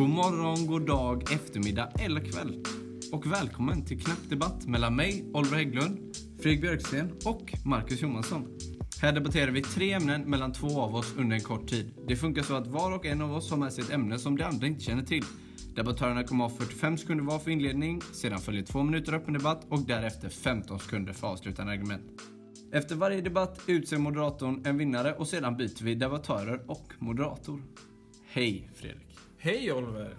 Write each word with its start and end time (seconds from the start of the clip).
God 0.00 0.10
morgon, 0.10 0.66
god 0.66 0.86
dag, 0.86 1.32
eftermiddag 1.32 1.92
eller 1.98 2.20
kväll. 2.20 2.64
Och 3.12 3.32
välkommen 3.32 3.84
till 3.84 4.00
Knappdebatt 4.00 4.66
mellan 4.66 4.96
mig, 4.96 5.24
Oliver 5.34 5.56
Hägglund, 5.56 6.16
Fredrik 6.42 6.60
Björksten 6.60 7.12
och 7.24 7.52
Marcus 7.64 8.02
Johansson. 8.02 8.58
Här 9.02 9.12
debatterar 9.12 9.50
vi 9.50 9.62
tre 9.62 9.92
ämnen 9.92 10.22
mellan 10.22 10.52
två 10.52 10.80
av 10.80 10.94
oss 10.94 11.14
under 11.16 11.36
en 11.36 11.42
kort 11.42 11.68
tid. 11.68 11.94
Det 12.08 12.16
funkar 12.16 12.42
så 12.42 12.54
att 12.54 12.66
var 12.66 12.92
och 12.92 13.06
en 13.06 13.20
av 13.20 13.32
oss 13.32 13.50
har 13.50 13.56
med 13.56 13.72
sig 13.72 13.84
ett 13.84 13.90
ämne 13.90 14.18
som 14.18 14.36
de 14.36 14.44
andra 14.44 14.66
inte 14.66 14.84
känner 14.84 15.02
till. 15.02 15.24
Debattörerna 15.76 16.24
kommer 16.24 16.44
ha 16.44 16.50
45 16.50 16.98
sekunder 16.98 17.24
var 17.24 17.38
för 17.38 17.50
inledning, 17.50 18.00
sedan 18.12 18.38
följer 18.38 18.62
två 18.62 18.82
minuter 18.82 19.14
öppen 19.14 19.34
debatt 19.34 19.66
och 19.68 19.80
därefter 19.80 20.28
15 20.28 20.78
sekunder 20.78 21.12
för 21.12 21.26
avslutande 21.26 21.72
argument. 21.72 22.04
Efter 22.72 22.96
varje 22.96 23.20
debatt 23.20 23.60
utser 23.66 23.98
moderatorn 23.98 24.62
en 24.66 24.78
vinnare 24.78 25.12
och 25.12 25.28
sedan 25.28 25.56
byter 25.56 25.84
vi 25.84 25.94
debattörer 25.94 26.70
och 26.70 26.92
moderator. 26.98 27.62
Hej 28.26 28.70
Fredrik. 28.74 29.09
Hej 29.42 29.72
Oliver! 29.72 30.16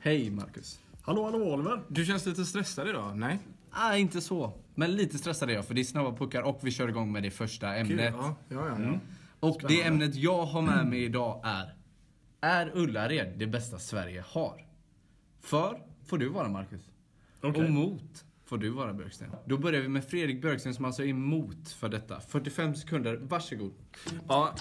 Hej 0.00 0.30
Marcus. 0.30 0.80
Hallå, 1.02 1.24
hallå 1.24 1.54
Oliver. 1.54 1.82
Du 1.88 2.04
känns 2.04 2.26
lite 2.26 2.44
stressad 2.44 2.88
idag? 2.88 3.16
Nej? 3.18 3.38
Ah, 3.70 3.96
inte 3.96 4.20
så. 4.20 4.52
Men 4.74 4.96
lite 4.96 5.18
stressad 5.18 5.50
är 5.50 5.54
jag 5.54 5.66
för 5.66 5.74
det 5.74 5.80
är 5.80 5.84
snabba 5.84 6.16
puckar 6.16 6.42
och 6.42 6.58
vi 6.62 6.70
kör 6.70 6.88
igång 6.88 7.12
med 7.12 7.22
det 7.22 7.30
första 7.30 7.74
ämnet. 7.74 8.14
Ja, 8.18 8.36
ja, 8.48 8.68
ja. 8.68 8.76
ja. 8.82 8.98
Och 9.40 9.62
det 9.68 9.82
ämnet 9.82 10.14
jag 10.14 10.44
har 10.46 10.62
med 10.62 10.86
mig 10.86 11.04
idag 11.04 11.40
är 11.44 11.74
Är 12.40 12.76
Ullared 12.76 13.38
det 13.38 13.46
bästa 13.46 13.78
Sverige 13.78 14.24
har? 14.26 14.66
För 15.40 15.78
får 16.06 16.18
du 16.18 16.28
vara 16.28 16.48
Marcus. 16.48 16.82
Okej. 17.40 17.64
Och 17.64 17.70
mot 17.70 18.24
får 18.44 18.58
du 18.58 18.68
vara 18.68 18.92
Björksten. 18.92 19.30
Då 19.44 19.58
börjar 19.58 19.80
vi 19.80 19.88
med 19.88 20.04
Fredrik 20.04 20.42
Björksten 20.42 20.74
som 20.74 20.84
alltså 20.84 21.02
är 21.02 21.08
emot 21.08 21.68
för 21.68 21.88
detta. 21.88 22.20
45 22.20 22.74
sekunder, 22.74 23.16
varsågod. 23.16 23.72
ja. 24.28 24.54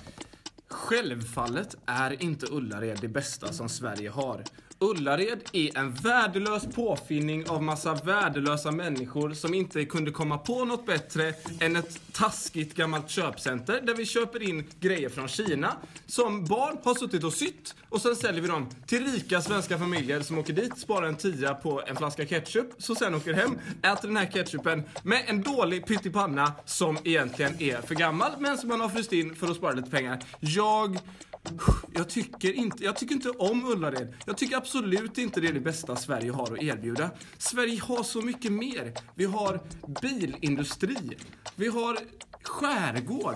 Självfallet 0.71 1.77
är 1.85 2.23
inte 2.23 2.45
Ullared 2.45 2.97
det 3.01 3.07
bästa 3.07 3.53
som 3.53 3.69
Sverige 3.69 4.09
har. 4.09 4.43
Ullared 4.83 5.39
är 5.51 5.77
en 5.77 5.93
värdelös 5.93 6.63
påfinning 6.75 7.49
av 7.49 7.63
massa 7.63 7.93
värdelösa 7.93 8.71
människor 8.71 9.33
som 9.33 9.53
inte 9.53 9.85
kunde 9.85 10.11
komma 10.11 10.37
på 10.37 10.65
något 10.65 10.85
bättre 10.85 11.33
än 11.59 11.75
ett 11.75 11.99
taskigt 12.11 12.75
gammalt 12.75 13.09
köpcenter 13.09 13.81
där 13.81 13.95
vi 13.95 14.05
köper 14.05 14.43
in 14.43 14.63
grejer 14.79 15.09
från 15.09 15.27
Kina 15.27 15.73
som 16.05 16.45
barn 16.45 16.77
har 16.83 16.95
suttit 16.95 17.23
och 17.23 17.33
sytt 17.33 17.75
och 17.89 18.01
sen 18.01 18.15
säljer 18.15 18.41
vi 18.41 18.47
dem 18.47 18.69
till 18.85 19.11
rika 19.11 19.41
svenska 19.41 19.77
familjer 19.77 20.21
som 20.21 20.37
åker 20.37 20.53
dit, 20.53 20.77
sparar 20.77 21.07
en 21.07 21.15
tia 21.15 21.53
på 21.53 21.81
en 21.87 21.95
flaska 21.95 22.25
ketchup, 22.25 22.67
så 22.77 22.95
sen 22.95 23.15
åker 23.15 23.33
hem, 23.33 23.59
äter 23.81 24.07
den 24.07 24.17
här 24.17 24.25
ketchupen 24.25 24.83
med 25.03 25.23
en 25.27 25.41
dålig 25.41 25.85
pyttipanna 25.85 26.53
som 26.65 26.97
egentligen 27.03 27.61
är 27.61 27.81
för 27.81 27.95
gammal 27.95 28.31
men 28.39 28.57
som 28.57 28.69
man 28.69 28.81
har 28.81 28.89
fryst 28.89 29.13
in 29.13 29.35
för 29.35 29.47
att 29.47 29.57
spara 29.57 29.71
lite 29.71 29.89
pengar. 29.89 30.23
Jag 30.39 30.99
jag 31.93 32.09
tycker, 32.09 32.53
inte, 32.53 32.83
jag 32.83 32.95
tycker 32.95 33.15
inte 33.15 33.29
om 33.29 33.65
Ullared. 33.65 34.13
Jag 34.25 34.37
tycker 34.37 34.57
absolut 34.57 35.17
inte 35.17 35.41
det 35.41 35.47
är 35.47 35.53
det 35.53 35.59
bästa 35.59 35.95
Sverige 35.95 36.31
har 36.31 36.53
att 36.53 36.63
erbjuda. 36.63 37.11
Sverige 37.37 37.81
har 37.81 38.03
så 38.03 38.21
mycket 38.21 38.51
mer. 38.51 38.93
Vi 39.15 39.25
har 39.25 39.59
bilindustri. 40.01 41.17
Vi 41.55 41.67
har 41.67 41.97
skärgård. 42.43 43.35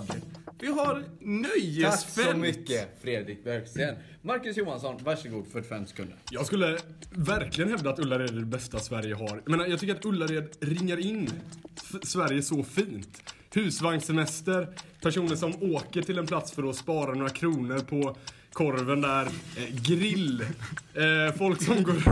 Vi 0.60 0.68
har 0.68 0.94
Tack 0.94 1.04
nöjesfält. 1.22 2.30
så 2.30 2.38
mycket 2.38 3.02
Fredrik 3.02 3.44
Björksten. 3.44 3.96
Marcus 4.22 4.58
Johansson, 4.58 4.98
varsågod 5.04 5.48
45 5.52 5.86
sekunder. 5.88 6.18
Jag 6.32 6.46
skulle 6.46 6.78
verkligen 7.12 7.70
hävda 7.70 7.90
att 7.90 8.00
Ullared 8.00 8.30
är 8.30 8.34
det 8.34 8.46
bästa 8.46 8.80
Sverige 8.80 9.16
har. 9.16 9.42
Jag 9.46 9.50
menar, 9.50 9.66
jag 9.66 9.80
tycker 9.80 9.96
att 9.96 10.06
Ullared 10.06 10.50
ringar 10.60 11.00
in 11.00 11.30
Sverige 12.04 12.42
så 12.42 12.64
fint. 12.64 13.35
Husvagnssemester, 13.56 14.68
personer 15.02 15.36
som 15.36 15.54
åker 15.74 16.02
till 16.02 16.18
en 16.18 16.28
plats 16.28 16.52
för 16.52 16.70
att 16.70 16.76
spara 16.76 17.14
några 17.14 17.30
kronor 17.30 17.80
på 17.80 18.18
korven 18.54 19.02
där, 19.02 19.26
eh, 19.58 19.82
grill, 19.82 20.42
eh, 20.94 21.36
folk 21.38 21.62
som 21.64 21.84
går 21.84 22.04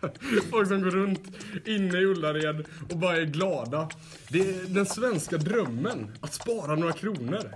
Folk 0.50 0.68
som 0.68 0.82
går 0.82 0.90
runt 0.90 1.22
inne 1.66 1.98
i 1.98 2.04
Ullared 2.04 2.66
och 2.90 2.98
bara 2.98 3.16
är 3.16 3.24
glada. 3.24 3.88
Det 4.28 4.40
är 4.40 4.66
den 4.66 4.86
svenska 4.86 5.36
drömmen, 5.36 6.12
att 6.20 6.34
spara 6.34 6.76
några 6.76 6.92
kronor. 6.92 7.50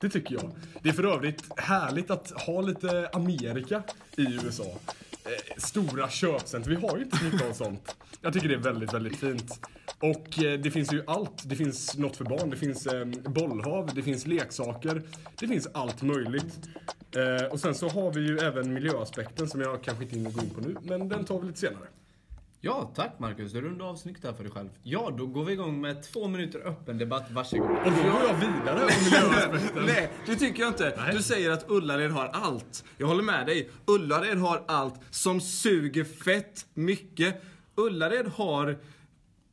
Det 0.00 0.08
tycker 0.08 0.34
jag. 0.34 0.50
Det 0.82 0.88
är 0.88 0.92
för 0.92 1.14
övrigt 1.14 1.44
härligt 1.56 2.10
att 2.10 2.30
ha 2.30 2.60
lite 2.60 3.10
Amerika 3.12 3.82
i 4.16 4.22
USA. 4.22 4.78
Eh, 5.26 5.56
stora 5.56 6.10
köpcenter, 6.10 6.70
vi 6.70 6.76
har 6.76 6.96
ju 6.96 7.02
inte 7.04 7.16
så 7.16 7.24
mycket 7.24 7.48
av 7.50 7.52
sånt. 7.52 7.96
Jag 8.20 8.32
tycker 8.32 8.48
det 8.48 8.54
är 8.54 8.58
väldigt, 8.58 8.94
väldigt 8.94 9.16
fint. 9.16 9.60
Och 10.00 10.42
eh, 10.42 10.58
det 10.60 10.70
finns 10.70 10.92
ju 10.92 11.02
allt. 11.06 11.48
Det 11.48 11.56
finns 11.56 11.96
något 11.96 12.16
för 12.16 12.24
barn, 12.24 12.50
det 12.50 12.56
finns 12.56 12.86
eh, 12.86 13.06
bollhav, 13.24 13.90
det 13.94 14.02
finns 14.02 14.26
leksaker. 14.26 15.02
Det 15.38 15.48
finns 15.48 15.68
allt 15.72 16.02
möjligt. 16.02 16.68
Eh, 17.16 17.46
och 17.46 17.60
sen 17.60 17.74
så 17.74 17.88
har 17.88 18.12
vi 18.12 18.20
ju 18.20 18.38
även 18.38 18.74
miljöaspekten 18.74 19.48
som 19.48 19.60
jag 19.60 19.82
kanske 19.82 20.04
inte 20.04 20.16
hinner 20.16 20.30
gå 20.30 20.40
in 20.40 20.50
på 20.50 20.60
nu, 20.60 20.76
men 20.82 21.08
den 21.08 21.24
tar 21.24 21.40
vi 21.40 21.46
lite 21.46 21.60
senare. 21.60 21.86
Ja, 22.60 22.92
tack 22.94 23.18
Marcus. 23.18 23.52
Du 23.52 23.60
rundade 23.60 23.90
av 23.90 23.96
snyggt 23.96 24.22
där 24.22 24.32
för 24.32 24.42
dig 24.42 24.52
själv. 24.52 24.68
Ja, 24.82 25.14
då 25.18 25.26
går 25.26 25.44
vi 25.44 25.52
igång 25.52 25.80
med 25.80 26.02
två 26.02 26.28
minuter 26.28 26.60
öppen 26.66 26.98
debatt. 26.98 27.30
Varsågod. 27.30 27.70
Och 27.70 27.92
då 27.92 28.02
går 28.02 28.22
jag 28.28 28.34
vidare 28.34 28.80
om 28.80 28.90
miljöaspekten. 29.04 29.82
Nej, 29.86 30.10
det 30.26 30.36
tycker 30.36 30.62
jag 30.62 30.70
inte. 30.70 30.94
Nej. 30.96 31.14
Du 31.14 31.22
säger 31.22 31.50
att 31.50 31.70
Ullared 31.70 32.10
har 32.10 32.26
allt. 32.26 32.84
Jag 32.96 33.06
håller 33.06 33.22
med 33.22 33.46
dig. 33.46 33.70
Ullared 33.86 34.38
har 34.38 34.64
allt 34.68 34.94
som 35.10 35.40
suger 35.40 36.04
fett 36.04 36.66
mycket. 36.74 37.42
Ullared 37.76 38.26
har 38.26 38.78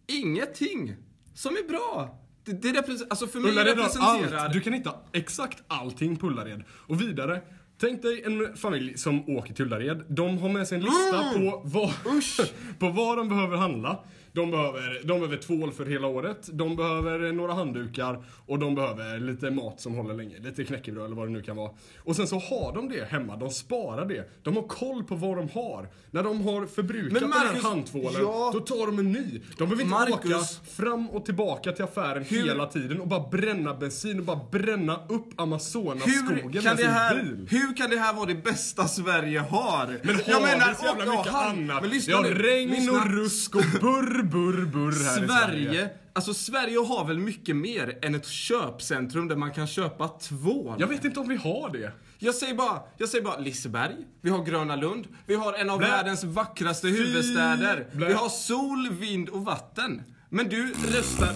ingenting 0.08 0.96
som 1.34 1.56
är 1.56 1.68
bra. 1.68 2.20
Det, 2.46 2.52
det 2.52 2.70
representerar, 2.70 3.10
alltså 3.10 3.28
för 3.28 3.40
mig 3.40 3.52
Ullared 3.52 3.78
har 3.78 3.84
representerar... 3.84 4.38
allt. 4.38 4.54
Du 4.54 4.62
kan 4.62 4.74
hitta 4.74 4.96
exakt 5.12 5.64
allting 5.68 6.16
på 6.16 6.28
Ullared. 6.28 6.64
Och 6.70 7.02
vidare. 7.02 7.42
Tänk 7.80 8.02
dig 8.02 8.24
en 8.26 8.58
familj 8.58 8.98
som 8.98 9.30
åker 9.30 9.54
till 9.54 9.66
Ullared. 9.66 10.04
De 10.08 10.38
har 10.38 10.50
med 10.50 10.68
sig 10.68 10.76
en 10.78 10.84
lista 10.84 11.24
Mm. 11.36 11.52
på, 11.52 11.62
vad, 11.66 11.92
på 12.80 12.90
vad 12.90 13.18
de 13.18 13.30
behöver 13.30 13.58
handla. 13.58 14.00
De 14.34 14.52
behöver, 14.52 15.02
de 15.04 15.20
behöver 15.20 15.38
tvål 15.38 15.72
för 15.72 15.86
hela 15.86 16.08
året, 16.08 16.50
de 16.54 16.76
behöver 16.76 17.32
några 17.32 17.54
handdukar 17.54 18.24
och 18.46 18.60
de 18.60 18.76
behöver 18.76 19.20
lite 19.20 19.52
mat 19.52 19.82
som 19.82 19.96
håller 19.96 20.14
länge. 20.14 20.40
Lite 20.40 20.64
knäckebröd 20.64 21.06
eller 21.06 21.16
vad 21.16 21.28
det 21.28 21.32
nu 21.32 21.42
kan 21.42 21.56
vara. 21.56 21.72
Och 22.04 22.16
sen 22.16 22.28
så 22.28 22.36
har 22.40 22.74
de 22.76 22.90
det 22.90 23.06
hemma, 23.06 23.36
de 23.38 23.50
sparar 23.50 24.06
det. 24.06 24.30
De 24.44 24.56
har 24.56 24.64
koll 24.64 25.04
på 25.04 25.16
vad 25.16 25.38
de 25.38 25.50
har. 25.50 25.90
När 26.12 26.24
de 26.24 26.42
har 26.48 26.66
förbrukat 26.66 27.12
Men 27.14 27.22
den 27.22 27.32
här 27.34 27.46
Marcus, 27.46 27.64
handtvålen, 27.64 28.22
ja. 28.22 28.50
då 28.54 28.60
tar 28.60 28.86
de 28.86 29.00
en 29.00 29.12
ny. 29.12 29.42
De 29.58 29.64
behöver 29.70 29.84
inte 29.84 29.86
Marcus. 29.86 30.32
åka 30.32 30.40
fram 30.72 31.10
och 31.10 31.26
tillbaka 31.26 31.72
till 31.72 31.84
affären 31.84 32.24
Hur- 32.24 32.46
hela 32.48 32.66
tiden 32.66 33.00
och 33.02 33.08
bara 33.08 33.28
bränna 33.32 33.74
bensin 33.74 34.20
och 34.20 34.26
bara 34.26 34.40
bränna 34.52 35.00
upp 35.10 35.42
Amazonas-skogen 35.42 36.64
med 36.64 36.76
det 36.76 36.78
sin 36.78 36.88
här, 36.92 37.16
bil. 37.24 37.48
hur 37.50 37.78
kan 37.78 37.90
det 37.90 37.98
här 37.98 38.14
vara 38.14 38.26
det 38.26 38.36
bästa 38.36 38.88
Sverige 38.88 39.40
har? 39.40 40.00
Men 40.04 40.16
har 40.16 40.22
jag 40.28 40.42
menar, 40.42 40.74
så 40.74 40.86
jävla 40.86 41.04
och- 41.04 41.18
mycket 41.18 41.34
och 41.34 41.42
annat? 41.42 41.82
Men 41.82 41.90
lyssna 41.92 42.16
har 42.16 42.24
nu, 42.24 42.34
regn 42.34 42.70
lyssna. 42.72 42.92
och 42.92 43.12
rusk 43.12 43.56
och 43.56 43.62
burr, 43.82 44.23
burr, 44.24 44.66
burr 44.66 45.04
här 45.04 45.24
i 45.24 45.28
Sverige. 45.28 45.70
Sverige, 45.70 45.90
alltså 46.14 46.34
Sverige 46.34 46.78
har 46.78 47.08
väl 47.08 47.20
mycket 47.20 47.56
mer 47.56 48.00
än 48.02 48.16
ett 48.16 48.28
köpcentrum 48.28 49.28
där 49.28 49.36
man 49.36 49.54
kan 49.54 49.68
köpa 49.68 50.08
tvål? 50.08 50.76
Jag 50.80 50.88
vet 50.88 51.06
inte 51.06 51.20
om 51.20 51.28
vi 51.28 51.36
har 51.36 51.70
det. 51.74 51.92
Jag 52.20 52.36
säger 52.36 52.56
bara, 52.56 52.82
jag 52.98 53.10
säger 53.10 53.24
bara 53.24 53.38
Liseberg, 53.40 53.96
vi 54.22 54.30
har 54.30 54.46
Gröna 54.46 54.76
Lund, 54.76 55.08
vi 55.26 55.36
har 55.36 55.54
en 55.54 55.70
av 55.70 55.78
Blä. 55.78 55.88
världens 55.88 56.24
vackraste 56.24 56.88
huvudstäder. 56.88 57.88
Blä. 57.94 58.08
Vi 58.08 58.14
har 58.14 58.30
sol, 58.30 58.90
vind 58.92 59.30
och 59.30 59.46
vatten. 59.46 60.02
Men 60.30 60.50
du 60.50 60.68
röstar, 60.68 61.36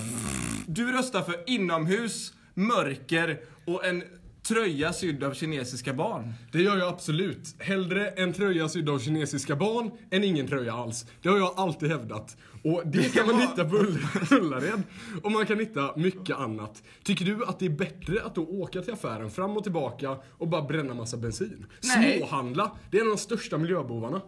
du 0.68 0.92
röstar 0.92 1.22
för 1.22 1.36
inomhus, 1.50 2.34
mörker 2.54 3.40
och 3.66 3.86
en 3.86 4.04
tröja 4.48 4.94
sydd 4.94 5.24
av 5.24 5.34
kinesiska 5.34 5.94
barn. 5.94 6.34
Det 6.52 6.62
gör 6.62 6.78
jag 6.78 6.88
absolut. 6.88 7.56
Hellre 7.60 8.10
en 8.10 8.34
tröja 8.34 8.70
sydd 8.70 8.90
av 8.90 9.00
kinesiska 9.00 9.56
barn 9.56 9.92
än 10.12 10.24
ingen 10.24 10.48
tröja 10.48 10.74
alls. 10.74 11.06
Det 11.22 11.30
har 11.30 11.38
jag 11.38 11.54
alltid 11.58 11.90
hävdat. 11.90 12.38
Och 12.74 12.82
det 12.88 13.14
kan 13.14 13.26
man 13.26 13.40
hitta 13.42 13.66
på 13.66 13.76
Ull- 13.76 14.34
Ullared. 14.40 14.84
Och 15.24 15.32
man 15.32 15.46
kan 15.46 15.60
hitta 15.60 15.94
mycket 15.96 16.38
annat. 16.38 16.84
Tycker 17.04 17.26
du 17.26 17.46
att 17.46 17.60
det 17.60 17.66
är 17.66 17.70
bättre 17.70 18.22
att 18.24 18.36
då 18.36 18.42
åka 18.48 18.82
till 18.82 18.94
affären 18.94 19.32
fram 19.32 19.58
och 19.58 19.64
tillbaka 19.64 20.18
och 20.38 20.48
bara 20.48 20.62
bränna 20.62 20.94
massa 20.94 21.18
bensin? 21.18 21.66
Nej. 21.84 22.18
Småhandla, 22.18 22.72
det 22.92 22.98
är 22.98 23.02
en 23.02 23.08
av 23.08 23.16
de 23.16 23.22
största 23.22 23.58
miljöbovarna. 23.58 24.22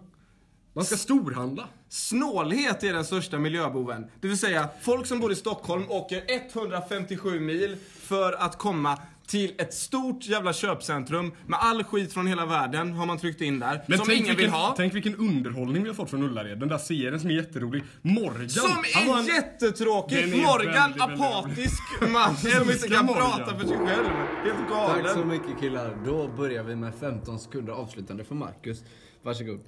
Man 0.74 0.86
ska 0.86 0.96
storhandla. 0.98 1.68
Snålhet 1.90 2.84
är 2.84 2.94
den 2.94 3.06
största 3.06 3.40
miljöboven. 3.40 4.06
Det 4.22 4.28
vill 4.28 4.38
säga, 4.38 4.70
folk 4.82 5.06
som 5.08 5.20
bor 5.20 5.32
i 5.32 5.36
Stockholm 5.36 5.84
åker 5.90 6.24
157 6.28 7.40
mil 7.40 7.78
för 8.00 8.34
att 8.34 8.58
komma 8.58 8.98
till 9.30 9.54
ett 9.58 9.74
stort 9.74 10.26
jävla 10.26 10.54
köpcentrum 10.54 11.32
med 11.48 11.60
all 11.62 11.84
skit 11.84 12.14
från 12.14 12.28
hela 12.28 12.46
världen 12.46 12.94
har 12.94 13.06
man 13.06 13.18
tryckt 13.18 13.42
in 13.42 13.60
där. 13.60 13.74
som 13.76 13.84
tänk 13.88 14.10
ingen 14.10 14.18
vilken, 14.24 14.36
vill 14.38 14.50
ha. 14.50 14.74
Tänk 14.78 14.96
vilken 14.96 15.16
underhållning 15.16 15.84
vi 15.84 15.90
har 15.90 15.96
fått 15.96 16.10
från 16.10 16.24
Ullared. 16.24 16.60
Den 16.60 16.70
där 16.70 16.78
serien 16.78 17.20
som 17.20 17.30
är 17.30 17.34
jätterolig. 17.34 17.84
Morgan. 18.02 18.50
Som 18.50 18.72
han 18.94 19.10
är 19.10 19.20
en- 19.20 19.26
jättetråkig! 19.26 20.36
Morgan, 20.36 20.74
väldigt, 20.74 21.02
väldigt- 21.02 21.22
apatisk 21.26 21.82
man 22.10 22.38
som 22.38 22.72
inte 22.72 22.88
kan 22.88 23.06
Morgan. 23.06 23.32
prata 23.38 23.60
för 23.60 23.68
sig 23.68 23.78
själv. 23.78 24.06
Helt 24.44 24.70
galen. 24.70 25.04
Tack 25.06 25.14
så 25.14 25.26
mycket 25.26 25.60
killar. 25.60 25.98
Då 26.06 26.28
börjar 26.28 26.64
vi 26.64 26.76
med 26.76 26.94
15 27.00 27.40
sekunder 27.40 27.74
avslutande 27.74 28.24
för 28.24 28.36
Marcus. 28.36 28.84
Varsågod. 29.24 29.60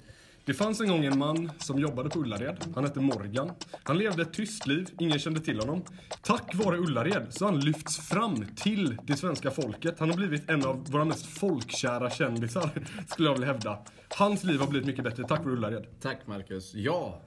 Det 0.44 0.54
fanns 0.54 0.80
en 0.80 0.88
gång 0.88 1.04
en 1.04 1.18
man 1.18 1.52
som 1.58 1.78
jobbade 1.78 2.10
på 2.10 2.18
Ullared. 2.18 2.56
Han 2.74 2.84
hette 2.84 3.00
Morgan. 3.00 3.50
Han 3.82 3.98
levde 3.98 4.22
ett 4.22 4.32
tyst 4.32 4.66
liv, 4.66 4.88
ingen 4.98 5.18
kände 5.18 5.40
till 5.40 5.60
honom. 5.60 5.84
Tack 6.22 6.54
vare 6.54 6.76
Ullared 6.76 7.26
så 7.30 7.44
har 7.44 7.52
han 7.52 7.60
lyfts 7.60 8.08
fram 8.08 8.46
till 8.56 8.98
det 9.04 9.16
svenska 9.16 9.50
folket. 9.50 9.98
Han 9.98 10.10
har 10.10 10.16
blivit 10.16 10.50
en 10.50 10.64
av 10.64 10.90
våra 10.90 11.04
mest 11.04 11.26
folkkära 11.26 12.10
kändisar, 12.10 12.70
skulle 13.08 13.28
jag 13.28 13.34
vilja 13.34 13.46
hävda. 13.46 13.78
Hans 14.08 14.44
liv 14.44 14.60
har 14.60 14.66
blivit 14.66 14.86
mycket 14.86 15.04
bättre 15.04 15.24
tack 15.28 15.44
vare 15.44 15.52
Ullared. 15.52 15.86
Tack 16.00 16.26
Marcus. 16.26 16.74
Ja. 16.74 17.20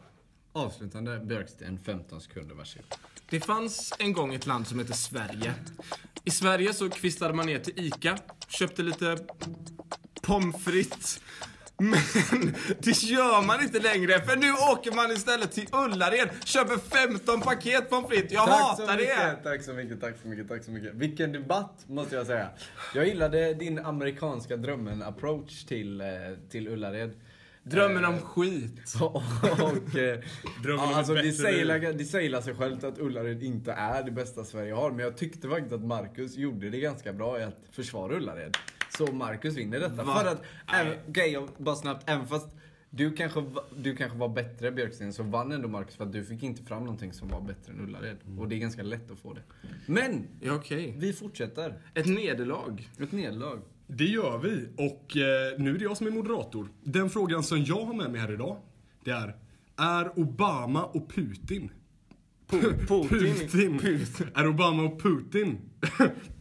Avslutande 0.53 1.19
Björksten, 1.19 1.79
15 1.85 2.21
sekunder, 2.21 2.55
varsågod. 2.55 2.85
Det 3.29 3.39
fanns 3.39 3.93
en 3.99 4.13
gång 4.13 4.33
ett 4.33 4.45
land 4.45 4.67
som 4.67 4.79
hette 4.79 4.93
Sverige. 4.93 5.53
I 6.23 6.31
Sverige 6.31 6.73
så 6.73 6.89
kvistade 6.89 7.33
man 7.33 7.45
ner 7.45 7.59
till 7.59 7.73
ICA, 7.85 8.17
köpte 8.47 8.83
lite 8.83 9.17
pommes 10.21 10.63
frites. 10.63 11.21
Men 11.77 12.53
det 12.79 13.03
gör 13.03 13.45
man 13.45 13.61
inte 13.63 13.79
längre 13.79 14.21
för 14.21 14.35
nu 14.35 14.51
åker 14.51 14.91
man 14.91 15.11
istället 15.11 15.51
till 15.51 15.67
Ullared, 15.71 16.29
köper 16.45 16.77
15 17.07 17.41
paket 17.41 17.89
pommes 17.89 18.09
frites. 18.09 18.31
Jag 18.31 18.41
hatar 18.41 18.97
det! 18.97 19.35
Tack 19.43 19.63
så 19.63 19.73
mycket, 19.73 20.01
tack 20.01 20.15
så 20.21 20.27
mycket, 20.27 20.47
tack 20.47 20.63
så 20.63 20.71
mycket. 20.71 20.93
Vilken 20.93 21.31
debatt, 21.31 21.83
måste 21.87 22.15
jag 22.15 22.25
säga. 22.25 22.49
Jag 22.95 23.07
gillade 23.07 23.53
din 23.53 23.79
amerikanska 23.79 24.57
drömmen-approach 24.57 25.65
till, 25.65 26.01
eh, 26.01 26.07
till 26.49 26.67
Ullared. 26.67 27.11
Drömmen 27.63 28.05
om 28.05 28.19
skit. 28.19 28.95
och, 29.01 29.97
eh, 29.97 30.19
Drömmen 30.63 30.85
om 30.85 30.91
ja, 30.91 30.97
alltså, 30.97 31.13
ett 31.13 31.23
det, 31.23 31.29
bättre 31.29 31.43
säger, 31.43 31.93
det 31.93 32.05
säger 32.05 32.41
sig 32.41 32.55
självt 32.55 32.83
att 32.83 32.99
Ullared 32.99 33.43
inte 33.43 33.71
är 33.71 34.03
det 34.03 34.11
bästa 34.11 34.43
Sverige 34.43 34.73
har. 34.73 34.91
Men 34.91 34.99
jag 34.99 35.17
tyckte 35.17 35.49
faktiskt 35.49 35.73
att 35.73 35.85
Marcus 35.85 36.35
gjorde 36.35 36.69
det 36.69 36.79
ganska 36.79 37.13
bra 37.13 37.39
i 37.39 37.43
att 37.43 37.61
försvara 37.71 38.15
Ullared. 38.15 38.57
Så 38.97 39.11
Marcus 39.11 39.57
vinner 39.57 39.79
detta. 39.79 40.03
Va? 40.03 40.15
För 40.19 40.27
att, 40.31 40.41
även, 40.73 40.93
okej, 41.09 41.31
jag- 41.31 41.49
bara 41.57 41.75
snabbt, 41.75 42.09
även 42.09 42.27
fast 42.27 42.47
du 42.89 43.13
kanske, 43.13 43.45
du 43.77 43.95
kanske 43.95 44.17
var 44.17 44.29
bättre 44.29 44.71
Björksten 44.71 45.13
så 45.13 45.23
vann 45.23 45.51
ändå 45.51 45.67
Marcus 45.67 45.95
för 45.95 46.03
att 46.03 46.13
du 46.13 46.23
fick 46.25 46.43
inte 46.43 46.63
fram 46.63 46.83
någonting 46.83 47.13
som 47.13 47.27
var 47.27 47.41
bättre 47.41 47.73
än 47.73 47.79
Ullared. 47.81 48.17
Och 48.39 48.47
det 48.49 48.55
är 48.55 48.59
ganska 48.59 48.83
lätt 48.83 49.11
att 49.11 49.19
få 49.19 49.33
det. 49.33 49.41
Men, 49.85 50.27
Ja, 50.41 50.53
okej. 50.55 50.95
vi 50.97 51.13
fortsätter. 51.13 51.79
Ett 51.93 52.05
nederlag. 52.05 52.89
Ett 52.99 53.11
nederlag. 53.11 53.59
Det 53.87 54.05
gör 54.05 54.37
vi 54.37 54.67
och 54.77 55.17
eh, 55.17 55.59
nu 55.59 55.75
är 55.75 55.77
det 55.79 55.83
jag 55.83 55.97
som 55.97 56.07
är 56.07 56.11
moderator. 56.11 56.67
Den 56.83 57.09
frågan 57.09 57.43
som 57.43 57.63
jag 57.63 57.85
har 57.85 57.93
med 57.93 58.11
mig 58.11 58.21
här 58.21 58.33
idag, 58.33 58.57
det 59.03 59.11
är 59.11 59.35
Är 59.77 60.19
Obama 60.19 60.83
och 60.85 61.09
Putin 61.09 61.71
Putin. 62.49 63.35
Putin. 63.49 63.79
Är 64.35 64.47
Obama 64.47 64.83
och 64.83 65.01
Putin 65.01 65.57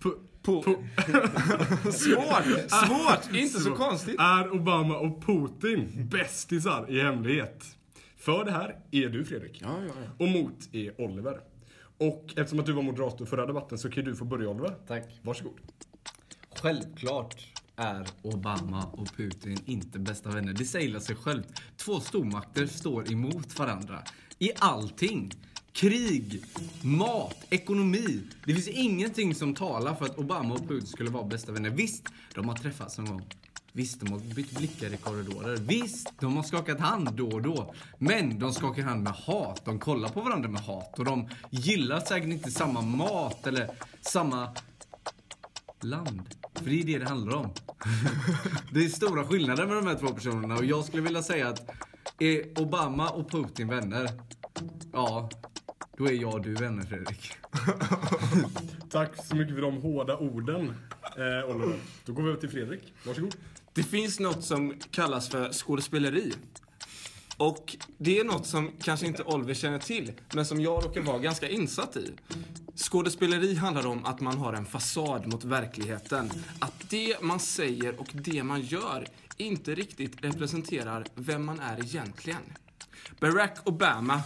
Pu- 0.00 0.18
Po- 0.44 0.62
Svårt! 1.92 2.70
Svårt! 2.70 3.34
Inte 3.34 3.60
så 3.60 3.74
konstigt. 3.74 4.20
Är 4.20 4.50
Obama 4.54 4.96
och 4.96 5.22
Putin 5.26 6.08
bästisar 6.10 6.90
i 6.90 7.00
hemlighet? 7.00 7.64
För 8.16 8.44
det 8.44 8.50
här 8.52 8.76
är 8.90 9.08
du 9.08 9.24
Fredrik. 9.24 9.60
Ja, 9.62 9.76
ja, 9.86 9.92
ja. 10.04 10.10
Och 10.24 10.28
mot 10.28 10.68
är 10.74 11.00
Oliver. 11.00 11.40
Och 11.98 12.24
eftersom 12.36 12.60
att 12.60 12.66
du 12.66 12.72
var 12.72 12.82
moderator 12.82 13.26
förra 13.26 13.46
debatten 13.46 13.78
så 13.78 13.90
kan 13.90 14.04
du 14.04 14.16
få 14.16 14.24
börja 14.24 14.48
Oliver. 14.48 14.74
Tack. 14.88 15.04
Varsågod. 15.22 15.60
Självklart 16.62 17.36
är 17.76 18.06
Obama 18.22 18.84
och 18.92 19.16
Putin 19.16 19.58
inte 19.64 19.98
bästa 19.98 20.30
vänner. 20.30 20.52
Det 20.52 20.64
säger 20.64 20.98
sig 20.98 21.16
självt. 21.16 21.62
Två 21.76 22.00
stormakter 22.00 22.66
står 22.66 23.12
emot 23.12 23.58
varandra. 23.58 24.02
I 24.38 24.50
allting. 24.58 25.30
Krig, 25.76 26.44
mat, 26.82 27.36
ekonomi. 27.50 28.22
Det 28.44 28.54
finns 28.54 28.68
ingenting 28.68 29.34
som 29.34 29.54
talar 29.54 29.94
för 29.94 30.04
att 30.04 30.18
Obama 30.18 30.54
och 30.54 30.68
Putin 30.68 30.86
skulle 30.86 31.10
vara 31.10 31.24
bästa 31.24 31.52
vänner. 31.52 31.70
Visst, 31.70 32.04
de 32.34 32.48
har 32.48 32.56
träffats 32.56 32.98
en 32.98 33.04
gång. 33.04 33.22
Visst, 33.72 34.00
de 34.00 34.12
har 34.12 34.18
bytt 34.18 34.58
blickar 34.58 34.94
i 34.94 34.96
korridorer. 34.96 35.56
Visst, 35.56 36.12
de 36.20 36.36
har 36.36 36.42
skakat 36.42 36.80
hand 36.80 37.12
då 37.12 37.28
och 37.28 37.42
då. 37.42 37.74
Men 37.98 38.38
de 38.38 38.54
skakar 38.54 38.82
hand 38.82 39.02
med 39.02 39.12
hat. 39.12 39.64
De 39.64 39.78
kollar 39.78 40.08
på 40.08 40.20
varandra 40.20 40.48
med 40.48 40.60
hat. 40.60 40.98
Och 40.98 41.04
de 41.04 41.28
gillar 41.50 42.00
säkert 42.00 42.28
inte 42.28 42.50
samma 42.50 42.80
mat 42.80 43.46
eller 43.46 43.70
samma 44.00 44.54
land. 45.80 46.22
För 46.54 46.64
det 46.64 46.80
är 46.80 46.84
det 46.84 46.98
det 46.98 47.08
handlar 47.08 47.36
om. 47.36 47.50
det 48.72 48.84
är 48.84 48.88
stora 48.88 49.24
skillnader 49.24 49.66
med 49.66 49.76
de 49.76 49.86
här 49.86 49.98
två 49.98 50.08
personerna 50.08 50.54
och 50.54 50.64
jag 50.64 50.84
skulle 50.84 51.02
vilja 51.02 51.22
säga 51.22 51.48
att 51.48 51.70
är 52.18 52.60
Obama 52.60 53.10
och 53.10 53.30
Putin 53.30 53.68
vänner? 53.68 54.10
Ja, 54.92 55.30
då 55.96 56.06
är 56.06 56.12
jag 56.12 56.34
och 56.34 56.40
du 56.40 56.54
vänner 56.54 56.82
Fredrik. 56.82 57.32
Tack 58.90 59.26
så 59.26 59.36
mycket 59.36 59.54
för 59.54 59.62
de 59.62 59.76
hårda 59.82 60.16
orden, 60.16 60.74
eh, 61.16 61.50
Oliver. 61.50 61.78
Då 62.04 62.12
går 62.12 62.22
vi 62.22 62.28
över 62.28 62.40
till 62.40 62.50
Fredrik. 62.50 62.92
Varsågod. 63.06 63.36
Det 63.72 63.82
finns 63.82 64.20
något 64.20 64.44
som 64.44 64.74
kallas 64.90 65.28
för 65.28 65.52
skådespeleri. 65.52 66.32
Och 67.36 67.76
det 67.98 68.18
är 68.18 68.24
något 68.24 68.46
som 68.46 68.72
kanske 68.82 69.06
inte 69.06 69.22
Oliver 69.22 69.54
känner 69.54 69.78
till, 69.78 70.12
men 70.34 70.46
som 70.46 70.60
jag 70.60 70.84
råkar 70.84 71.00
vara 71.00 71.18
ganska 71.18 71.48
insatt 71.48 71.96
i. 71.96 72.12
Skådespeleri 72.76 73.54
handlar 73.54 73.86
om 73.86 74.04
att 74.04 74.20
man 74.20 74.36
har 74.38 74.52
en 74.52 74.66
fasad 74.66 75.26
mot 75.26 75.44
verkligheten. 75.44 76.30
Att 76.58 76.90
det 76.90 77.22
man 77.22 77.40
säger 77.40 78.00
och 78.00 78.08
det 78.12 78.42
man 78.42 78.60
gör 78.60 79.06
inte 79.36 79.74
riktigt 79.74 80.24
representerar 80.24 81.06
vem 81.14 81.44
man 81.44 81.60
är 81.60 81.84
egentligen. 81.84 82.42
Barack 83.20 83.58
Obama, 83.64 84.22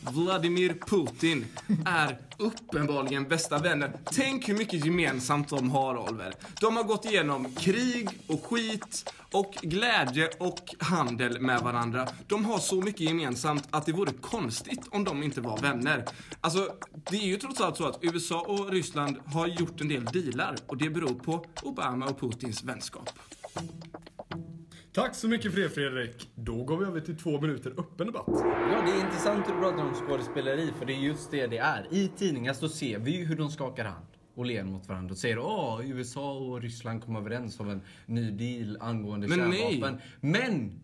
Vladimir 0.00 0.74
Putin 0.86 1.46
är 1.86 2.18
uppenbarligen 2.38 3.28
bästa 3.28 3.58
vänner. 3.58 3.92
Tänk 4.04 4.48
hur 4.48 4.58
mycket 4.58 4.84
gemensamt 4.84 5.48
de 5.48 5.70
har, 5.70 5.96
Oliver. 5.96 6.34
De 6.60 6.76
har 6.76 6.82
gått 6.82 7.04
igenom 7.04 7.54
krig 7.54 8.08
och 8.26 8.44
skit 8.44 9.12
och 9.32 9.52
glädje 9.62 10.30
och 10.38 10.74
handel 10.78 11.40
med 11.40 11.60
varandra. 11.60 12.08
De 12.26 12.44
har 12.44 12.58
så 12.58 12.80
mycket 12.80 13.00
gemensamt 13.00 13.68
att 13.70 13.86
det 13.86 13.92
vore 13.92 14.12
konstigt 14.12 14.88
om 14.90 15.04
de 15.04 15.22
inte 15.22 15.40
var 15.40 15.58
vänner. 15.58 16.04
Alltså, 16.40 16.68
det 17.10 17.16
är 17.16 17.26
ju 17.26 17.36
trots 17.36 17.60
allt 17.60 17.76
så 17.76 17.88
att 17.88 17.98
USA 18.00 18.40
och 18.40 18.70
Ryssland 18.70 19.16
har 19.24 19.46
gjort 19.46 19.80
en 19.80 19.88
del 19.88 20.04
dealar 20.04 20.56
och 20.66 20.76
det 20.76 20.90
beror 20.90 21.14
på 21.14 21.44
Obama 21.62 22.06
och 22.06 22.20
Putins 22.20 22.64
vänskap. 22.64 23.10
Tack 24.92 25.14
så 25.14 25.28
mycket 25.28 25.54
för 25.54 25.60
det 25.60 25.70
Fredrik. 25.70 26.30
Då 26.34 26.64
går 26.64 26.76
vi 26.76 26.84
över 26.84 27.00
till 27.00 27.16
två 27.16 27.40
minuter 27.40 27.70
öppen 27.70 28.06
debatt. 28.06 28.24
Ja, 28.28 28.82
det 28.86 28.92
är 28.92 29.04
intressant 29.04 29.48
hur 29.48 29.54
du 29.54 29.60
pratar 29.60 29.84
om 29.84 29.94
skådespeleri 29.94 30.70
för 30.78 30.86
det 30.86 30.92
är 30.92 30.98
just 30.98 31.30
det 31.30 31.46
det 31.46 31.58
är. 31.58 31.86
I 31.90 32.08
tidningar 32.16 32.52
så 32.52 32.68
ser 32.68 32.98
vi 32.98 33.16
ju 33.16 33.24
hur 33.24 33.36
de 33.36 33.50
skakar 33.50 33.84
hand 33.84 34.06
och 34.34 34.46
ler 34.46 34.64
mot 34.64 34.88
varandra 34.88 35.12
och 35.12 35.18
säger 35.18 35.36
att 35.78 35.84
USA 35.84 36.32
och 36.32 36.62
Ryssland 36.62 37.04
kom 37.04 37.16
överens 37.16 37.60
om 37.60 37.70
en 37.70 37.82
ny 38.06 38.30
deal 38.30 38.76
angående 38.80 39.28
Men 39.28 39.38
kärnvapen. 39.38 40.00
Men, 40.20 40.80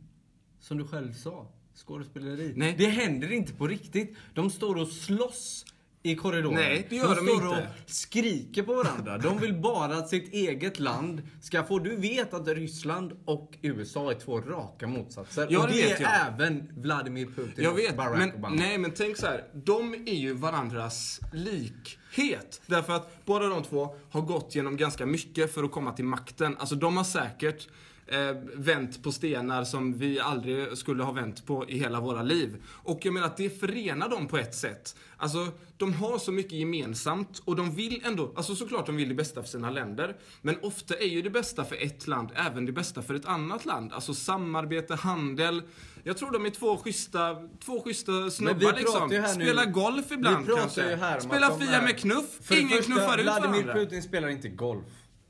som 0.61 0.79
du 0.79 0.87
själv 0.87 1.13
sa, 1.13 1.49
skådespeleri. 1.75 2.53
Nej. 2.57 2.75
Det 2.79 2.87
händer 2.87 3.33
inte 3.33 3.53
på 3.53 3.67
riktigt. 3.67 4.17
De 4.35 4.51
står 4.51 4.77
och 4.77 4.89
slåss 4.89 5.65
i 6.11 6.17
korridoren. 6.17 6.55
Nej, 6.55 6.87
det 6.91 6.97
gör 6.97 7.09
de 7.09 7.27
står 7.27 7.35
inte. 7.35 7.47
och 7.49 7.91
skriker 7.91 8.63
på 8.63 8.75
varandra. 8.75 9.19
De 9.19 9.39
vill 9.39 9.55
bara 9.55 9.97
att 9.97 10.09
sitt 10.09 10.33
eget 10.35 10.79
land 10.79 11.23
ska 11.41 11.65
få... 11.65 11.79
Du 11.79 11.97
vet 11.97 12.35
att 12.35 12.49
Ryssland 12.49 13.13
och 13.25 13.59
USA 13.63 14.11
är 14.11 14.15
två 14.15 14.41
raka 14.41 14.87
motsatser. 14.87 15.47
Ja, 15.51 15.61
och 15.63 15.67
det 15.67 15.73
det 15.73 15.83
vet 15.89 16.01
är 16.01 16.03
jag. 16.05 16.13
även 16.35 16.73
Vladimir 16.77 17.27
Putin 17.27 17.65
Jag 17.65 17.73
och 17.73 17.79
vet, 17.79 17.97
Barack 17.97 18.19
men, 18.19 18.35
Obama. 18.35 18.57
nej, 18.57 18.79
men 18.79 18.91
tänk 18.91 19.17
så 19.17 19.27
här. 19.27 19.45
De 19.53 19.95
är 19.95 20.15
ju 20.15 20.33
varandras 20.35 21.21
likhet. 21.33 22.61
Därför 22.67 22.93
att 22.93 23.25
båda 23.25 23.49
de 23.49 23.63
två 23.63 23.95
har 24.11 24.21
gått 24.21 24.55
genom 24.55 24.77
ganska 24.77 25.07
mycket 25.07 25.55
för 25.55 25.65
att 25.65 25.73
komma 25.73 25.93
till 25.93 26.05
makten. 26.05 26.57
Alltså 26.59 26.75
de 26.75 26.97
har 26.97 27.05
säkert 27.05 27.69
eh, 28.07 28.37
vänt 28.55 29.03
på 29.03 29.13
stenar 29.13 29.65
som 29.65 29.99
vi 29.99 30.21
aldrig 30.21 30.79
skulle 30.79 31.03
ha 31.03 31.13
vänt 31.13 31.47
på 31.47 31.69
i 31.69 31.79
hela 31.79 32.01
våra 32.01 32.23
liv. 32.23 32.63
Och 32.69 33.01
jag 33.03 33.15
menar 33.15 33.27
att 33.27 33.37
det 33.37 33.61
förenar 33.61 34.09
dem 34.09 34.27
på 34.29 34.39
ett 34.39 34.55
sätt. 34.55 34.97
Alltså, 35.17 35.49
de 35.77 35.93
har 35.95 36.19
så 36.19 36.33
mycket 36.33 36.53
gemensamt 36.53 37.43
och 37.45 37.57
de 37.57 37.75
vill 37.75 38.03
ändå, 38.05 38.33
alltså 38.37 38.55
såklart 38.57 38.87
de 38.87 38.97
vill 38.97 39.09
det 39.09 39.15
bästa 39.15 39.43
för 39.43 39.49
sina 39.49 39.71
länder. 39.71 40.17
Men 40.43 40.57
ofta 40.63 40.95
är 40.95 41.07
ju 41.07 41.23
det 41.23 41.31
bästa 41.31 41.65
för 41.65 41.77
ett 41.83 42.07
land 42.07 42.29
även 42.35 42.67
det 42.67 42.73
bästa 42.73 43.03
för 43.03 43.15
ett 43.15 43.27
annat 43.27 43.65
land. 43.65 43.93
Alltså 43.93 44.15
samarbete, 44.15 44.95
handel. 44.95 45.63
Jag 46.05 46.17
tror 46.17 46.31
de 46.31 46.47
är 46.47 46.51
två 46.51 46.77
schyssta, 46.77 47.37
två 47.65 47.83
schyssta 47.83 48.31
snubbar 48.31 48.73
liksom. 48.73 49.09
nu- 49.09 49.45
Spela 49.45 49.65
golf 49.65 50.13
ibland 50.13 50.47
kanske. 50.57 50.91
ju 50.91 50.97
här 50.97 51.15
om 51.15 51.21
Spela 51.21 51.47
att 51.47 51.59
de 51.61 51.67
Fia 51.67 51.77
är- 51.79 51.83
med 51.83 51.99
knuff. 51.99 52.51
Ingen 52.53 52.69
första, 52.69 52.83
knuffar 52.93 53.19
ut 53.19 53.25
Vladimir 53.25 53.51
varandra. 53.53 53.75
Putin 53.75 54.03
spelar 54.03 54.29
inte 54.29 54.49
golf. 54.49 54.85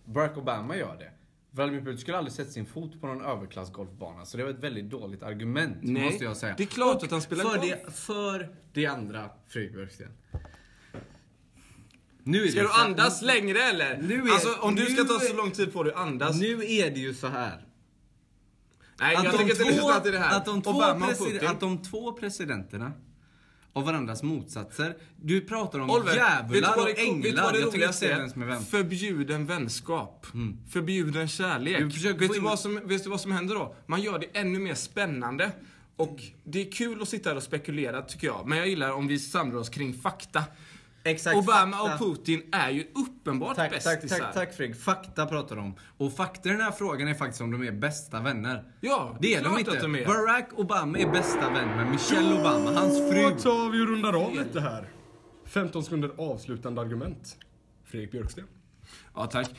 Barack 0.05 0.37
Obama 0.37 0.77
gör 0.77 0.97
det. 0.99 1.11
Vladimir 1.57 1.81
Putin 1.81 1.99
skulle 1.99 2.17
aldrig 2.19 2.33
sett 2.35 2.53
sin 2.53 2.67
fot 2.67 3.01
på 3.01 3.07
någon 3.07 3.25
överklassgolfbana. 3.25 4.25
Så 4.25 4.37
det 4.37 4.43
var 4.43 4.51
ett 4.51 4.59
väldigt 4.65 4.91
dåligt 4.91 5.23
argument, 5.23 5.77
Nej, 5.81 6.03
måste 6.05 6.25
jag 6.25 6.37
säga. 6.37 6.55
det 6.57 6.63
är 6.63 6.67
klart 6.67 6.97
Och 6.97 7.05
att 7.05 7.11
han 7.11 7.23
spelar 7.23 7.45
för 7.45 7.59
golf. 7.59 7.63
Det, 7.87 7.93
för 7.93 8.49
det 8.73 8.87
andra, 8.87 9.31
Fredrik 9.49 9.73
Björksten. 9.73 10.09
Nu 12.23 12.43
är 12.45 12.49
Ska 12.49 12.61
det 12.63 12.67
du 12.67 12.73
andas 12.73 13.23
längre 13.23 13.59
eller? 13.63 13.99
Nu 14.03 14.23
är- 14.23 14.33
alltså 14.33 14.55
om 14.61 14.75
du 14.75 14.87
ska 14.87 15.03
nu 15.03 15.09
ta 15.09 15.21
så 15.21 15.33
är- 15.33 15.37
lång 15.37 15.51
tid 15.51 15.73
på 15.73 15.83
dig 15.83 15.93
att 15.93 16.01
andas. 16.01 16.41
Nu 16.41 16.53
är 16.65 16.91
det 16.91 17.01
ju 17.01 17.15
så 17.15 17.27
här. 17.27 17.67
Nej, 19.01 19.15
jag 19.15 19.27
Att 19.27 19.33
de, 19.33 19.39
tänker 19.39 19.53
inte 19.55 19.65
två, 19.65 19.71
lyssna 19.71 20.01
till 20.01 20.13
det 20.13 20.19
här. 20.19 20.37
att, 20.37 20.45
de 20.45 20.63
två 20.63 20.71
Obama 20.71 21.07
att 21.47 21.61
de 21.61 21.83
två 21.83 22.13
presidenterna 22.13 22.93
av 23.77 23.85
varandras 23.85 24.23
motsatser. 24.23 24.97
Du 25.17 25.41
pratar 25.41 25.79
om 25.79 25.91
Oliver, 25.91 26.15
djävular 26.15 26.79
och 26.79 26.85
det, 26.85 26.85
vet 26.85 26.97
du 26.97 27.03
änglar. 27.03 27.43
vad 27.43 27.55
det 27.55 27.61
roligaste 27.61 28.13
är. 28.13 28.61
Förbjuden 28.61 29.47
vänskap. 29.47 30.27
Förbjuden 30.71 31.29
kärlek. 31.29 31.79
Du 31.79 32.13
vet, 32.13 32.33
du 32.33 32.41
vad 32.41 32.59
som, 32.59 32.81
vet 32.85 33.05
du 33.05 33.11
vad 33.11 33.21
som 33.21 33.33
händer 33.33 33.55
då? 33.55 33.77
Man 33.87 34.03
gör 34.03 34.19
det 34.19 34.27
ännu 34.33 34.59
mer 34.59 34.75
spännande. 34.75 35.51
Och 35.97 36.23
det 36.45 36.67
är 36.67 36.73
kul 36.73 37.03
att 37.03 37.09
sitta 37.09 37.29
här 37.31 37.37
och 37.37 37.43
spekulera 37.43 38.03
tycker 38.03 38.27
jag. 38.27 38.47
Men 38.47 38.59
jag 38.59 38.69
gillar 38.69 38.91
om 38.91 39.07
vi 39.07 39.19
samlar 39.19 39.61
oss 39.61 39.69
kring 39.69 39.95
fakta. 39.95 40.45
Exakt, 41.07 41.37
Obama 41.37 41.77
fakta. 41.77 41.93
och 41.95 41.99
Putin 42.17 42.43
är 42.53 42.71
ju 42.71 42.87
uppenbart 42.95 43.57
Tack, 43.57 43.73
tack, 43.73 43.85
bästisar. 44.03 44.19
tack, 44.19 44.35
tack 44.35 44.55
Fredrik. 44.55 44.77
Fakta 44.81 45.27
pratar 45.27 45.57
de 45.57 45.65
om. 45.65 45.75
Och 45.97 46.13
fakta 46.17 46.49
i 46.49 46.53
den 46.53 46.61
här 46.61 46.73
frågan 46.73 47.09
är 47.09 47.15
faktiskt 47.15 47.41
om 47.41 47.51
de 47.51 47.63
är 47.67 47.73
bästa 47.73 48.21
vänner. 48.21 48.65
Ja, 48.81 49.17
det 49.21 49.35
är 49.35 49.41
klart 49.41 49.53
de 49.55 49.59
inte. 49.59 49.71
att 49.73 49.81
de 49.81 49.95
är. 49.95 50.07
Barack 50.07 50.49
Obama 50.57 50.99
är 50.99 51.13
bästa 51.13 51.51
vän 51.51 51.69
med 51.77 51.87
Michelle 51.91 52.41
Obama, 52.41 52.71
hans 52.81 52.99
Då 52.99 53.11
fru. 53.11 53.31
tar 53.31 53.71
vi 53.71 53.83
och 53.83 53.87
rundar 53.89 54.13
av 54.25 54.35
lite 54.35 54.61
här. 54.61 54.89
15 55.47 55.85
sekunder 55.85 56.11
avslutande 56.19 56.81
argument. 56.81 57.37
Fredrik 57.85 58.11
Björksten. 58.13 58.45
Ja, 59.15 59.27
tack. 59.27 59.51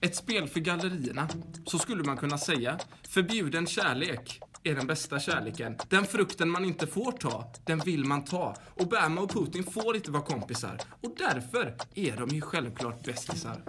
Ett 0.00 0.16
spel 0.16 0.48
för 0.48 0.60
gallerierna. 0.60 1.28
Så 1.66 1.78
skulle 1.78 2.02
man 2.04 2.16
kunna 2.16 2.38
säga. 2.38 2.78
Förbjuden 3.08 3.66
kärlek 3.66 4.40
är 4.64 4.74
den 4.74 4.86
bästa 4.86 5.20
kärleken. 5.20 5.78
Den 5.88 6.04
frukten 6.04 6.50
man 6.50 6.64
inte 6.64 6.86
får 6.86 7.12
ta, 7.12 7.52
den 7.64 7.78
vill 7.78 8.04
man 8.04 8.24
ta. 8.24 8.56
Obama 8.76 9.20
och 9.20 9.30
Putin 9.30 9.64
får 9.64 9.96
inte 9.96 10.10
vara 10.10 10.22
kompisar. 10.22 10.78
Och 11.00 11.14
därför 11.18 11.76
är 11.94 12.16
de 12.16 12.28
ju 12.28 12.40
självklart 12.40 13.04
bästisar. 13.04 13.62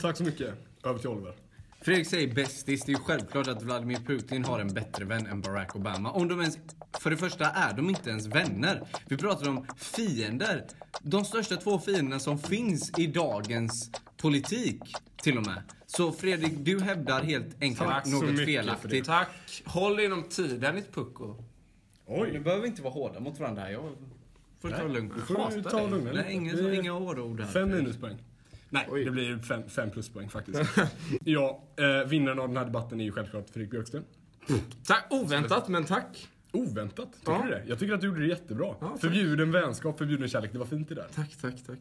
Tack 0.00 0.16
så 0.16 0.24
mycket. 0.24 0.54
Över 0.84 0.98
till 0.98 1.08
Oliver. 1.08 1.34
Fredrik 1.82 2.06
säger 2.06 2.34
bästis. 2.34 2.84
Det 2.84 2.92
är 2.92 2.96
ju 2.96 3.02
självklart 3.02 3.48
att 3.48 3.62
Vladimir 3.62 3.98
Putin 4.06 4.44
har 4.44 4.60
en 4.60 4.74
bättre 4.74 5.04
vän 5.04 5.26
än 5.26 5.40
Barack 5.40 5.76
Obama. 5.76 6.10
Om 6.10 6.28
de 6.28 6.40
ens, 6.40 6.58
för 7.00 7.10
det 7.10 7.16
första 7.16 7.44
är 7.50 7.76
de 7.76 7.88
inte 7.88 8.10
ens 8.10 8.26
vänner. 8.26 8.82
Vi 9.08 9.16
pratar 9.16 9.48
om 9.48 9.66
fiender. 9.76 10.66
De 11.02 11.24
största 11.24 11.56
två 11.56 11.78
fienderna 11.78 12.20
som 12.20 12.38
finns 12.38 12.98
i 12.98 13.06
dagens 13.06 13.90
politik, 14.16 14.80
till 15.22 15.38
och 15.38 15.46
med. 15.46 15.62
Så 15.86 16.12
Fredrik, 16.12 16.52
du 16.56 16.80
hävdar 16.80 17.22
helt 17.22 17.62
enkelt 17.62 17.88
Tack 17.88 18.06
så 18.06 18.12
något 18.12 18.22
mycket 18.22 18.38
för 18.38 18.46
felaktigt. 18.46 19.06
Tack. 19.06 19.62
Håll 19.64 20.00
inom 20.00 20.22
tiden 20.22 20.74
ditt 20.74 20.94
pucko. 20.94 21.44
Oj. 22.06 22.30
Nu 22.32 22.40
behöver 22.40 22.62
vi 22.62 22.68
inte 22.68 22.82
vara 22.82 22.92
hårda 22.92 23.20
mot 23.20 23.40
varandra 23.40 23.62
här. 23.62 23.70
Jag 23.70 23.82
får 24.60 24.70
ta 24.70 24.82
det 24.82 24.88
lugnt. 24.88 25.12
får 25.26 25.34
du 25.34 25.40
hatar 25.40 25.70
ta 25.70 25.80
dig. 25.80 25.90
lugna 25.90 26.12
Nej, 26.12 26.32
ingen, 26.32 26.56
Det 26.56 26.62
är 26.62 26.72
inga 26.72 26.92
hårda 26.92 27.22
ord 27.22 27.40
här. 27.40 27.46
Fem 27.46 27.70
minuspoäng. 27.70 28.18
Nej, 28.68 28.88
Oj. 28.90 29.04
det 29.04 29.10
blir 29.10 29.38
fem, 29.38 29.68
fem 29.68 29.90
pluspoäng 29.90 30.28
faktiskt. 30.28 30.60
ja, 31.24 31.62
eh, 31.76 32.08
vinnaren 32.08 32.38
av 32.38 32.48
den 32.48 32.56
här 32.56 32.64
debatten 32.64 33.00
är 33.00 33.04
ju 33.04 33.12
självklart 33.12 33.50
Fredrik 33.50 33.70
Björksten. 33.70 34.04
Tack. 34.86 35.06
Oväntat, 35.10 35.68
men 35.68 35.84
tack. 35.84 36.28
Oväntat, 36.52 37.12
tycker 37.20 37.32
Ja. 37.32 37.42
du 37.44 37.50
det? 37.50 37.64
Jag 37.66 37.78
tycker 37.78 37.94
att 37.94 38.00
du 38.00 38.06
gjorde 38.06 38.20
det 38.20 38.26
jättebra. 38.26 38.74
Ja, 38.80 38.96
förbjuden 39.00 39.52
vänskap, 39.52 39.98
förbjuden 39.98 40.28
kärlek, 40.28 40.52
det 40.52 40.58
var 40.58 40.66
fint 40.66 40.88
det 40.88 40.94
där. 40.94 41.06
Tack, 41.14 41.36
tack, 41.40 41.54
tack. 41.66 41.78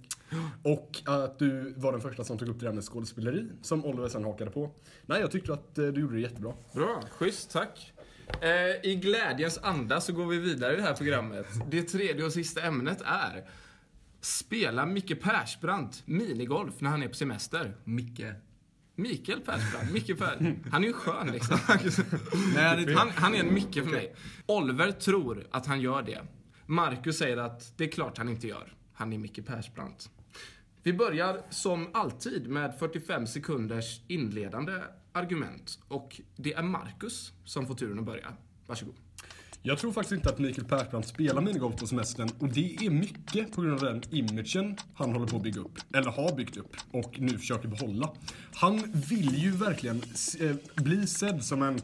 Och 0.64 1.02
att 1.06 1.40
du 1.40 1.74
var 1.78 1.92
den 1.92 2.02
första 2.02 2.24
som 2.24 2.38
tog 2.38 2.48
upp 2.50 2.60
det 2.60 2.66
där 2.66 2.74
med 2.74 2.84
skådespeleri, 2.84 3.50
som 3.62 3.86
Oliver 3.86 4.08
sen 4.08 4.24
hakade 4.24 4.52
på. 4.52 4.72
Nej, 5.06 5.22
jag 5.22 5.32
tyckte 5.32 5.54
att 5.54 5.78
eh, 5.78 5.88
du 5.88 6.02
gjorde 6.02 6.16
det 6.16 6.22
jättebra. 6.22 6.54
Bra, 6.74 7.04
schysst, 7.12 7.52
tack. 7.52 7.94
Eh, 8.42 8.90
I 8.92 8.96
glädjens 9.02 9.60
anda 9.64 10.02
så 10.02 10.14
går 10.14 10.26
vi 10.26 10.38
vidare 10.40 10.74
i 10.74 10.76
det 10.76 10.82
här 10.84 10.94
programmet. 10.94 11.46
Det 11.72 11.84
tredje 11.84 12.26
och 12.26 12.32
sista 12.34 12.62
ämnet 12.62 13.02
är 13.06 13.44
Spela 14.22 14.86
Micke 14.86 15.22
Persbrandt 15.22 16.04
minigolf 16.06 16.82
när 16.82 16.90
han 16.90 17.04
är 17.04 17.08
på 17.08 17.14
semester. 17.16 17.76
Micke. 17.84 18.22
Mikael 19.00 19.40
Persbrandt, 19.40 19.92
Micke 19.92 20.18
Per... 20.18 20.56
Han 20.72 20.84
är 20.84 20.88
ju 20.88 20.94
skön 20.94 21.28
liksom. 21.32 21.58
Nej, 22.56 22.64
han 22.64 22.80
är 22.80 22.96
Han, 22.96 23.10
han 23.10 23.36
är 23.36 23.40
en 23.40 23.54
Micke 23.54 23.74
för 23.74 23.92
mig. 23.92 24.16
Oliver 24.46 24.92
tror 24.92 25.48
att 25.52 25.66
han 25.66 25.82
gör 25.82 26.02
det. 26.02 26.22
Marcus 26.66 27.18
säger 27.18 27.38
att 27.38 27.78
det 27.78 27.84
är 27.84 27.88
klart 27.88 28.18
han 28.18 28.30
inte 28.30 28.48
gör. 28.48 28.74
Han 28.94 29.14
är 29.14 29.18
Micke 29.18 29.46
Persbrandt. 29.48 30.10
Vi 30.84 30.94
börjar 30.94 31.42
som 31.50 31.90
alltid 31.94 32.50
med 32.50 32.80
45 32.80 33.28
sekunders 33.28 34.02
inledande 34.08 34.74
argument. 35.12 35.80
Och 35.88 36.22
det 36.36 36.54
är 36.54 36.64
Marcus 36.64 37.34
som 37.46 37.68
får 37.68 37.76
turen 37.76 38.00
att 38.00 38.06
börja. 38.06 38.34
Varsågod. 38.68 38.96
Jag 39.62 39.78
tror 39.78 39.92
faktiskt 39.92 40.12
inte 40.12 40.30
att 40.30 40.40
Mikael 40.40 40.68
Persbrandt 40.68 41.08
spelar 41.08 41.42
minigolf 41.42 41.76
på 41.76 41.88
semestern 41.88 42.30
och 42.40 42.50
det 42.50 42.76
är 42.76 42.90
mycket 42.90 43.52
på 43.52 43.62
grund 43.62 43.74
av 43.74 43.80
den 43.80 44.02
imagen 44.12 44.78
han 44.94 45.14
håller 45.14 45.28
på 45.28 45.38
att 45.38 45.44
bygga 45.44 45.62
upp, 45.62 45.80
eller 45.94 46.12
har 46.12 46.36
byggt 46.36 46.58
upp 46.58 46.76
och 46.92 47.20
nu 47.20 47.38
försöker 47.38 47.68
behålla. 47.68 48.12
Han 48.54 48.92
vill 49.10 49.36
ju 49.38 49.52
verkligen 49.52 50.02
bli 50.76 51.08
sedd 51.08 51.44
som 51.44 51.64
en 51.64 51.82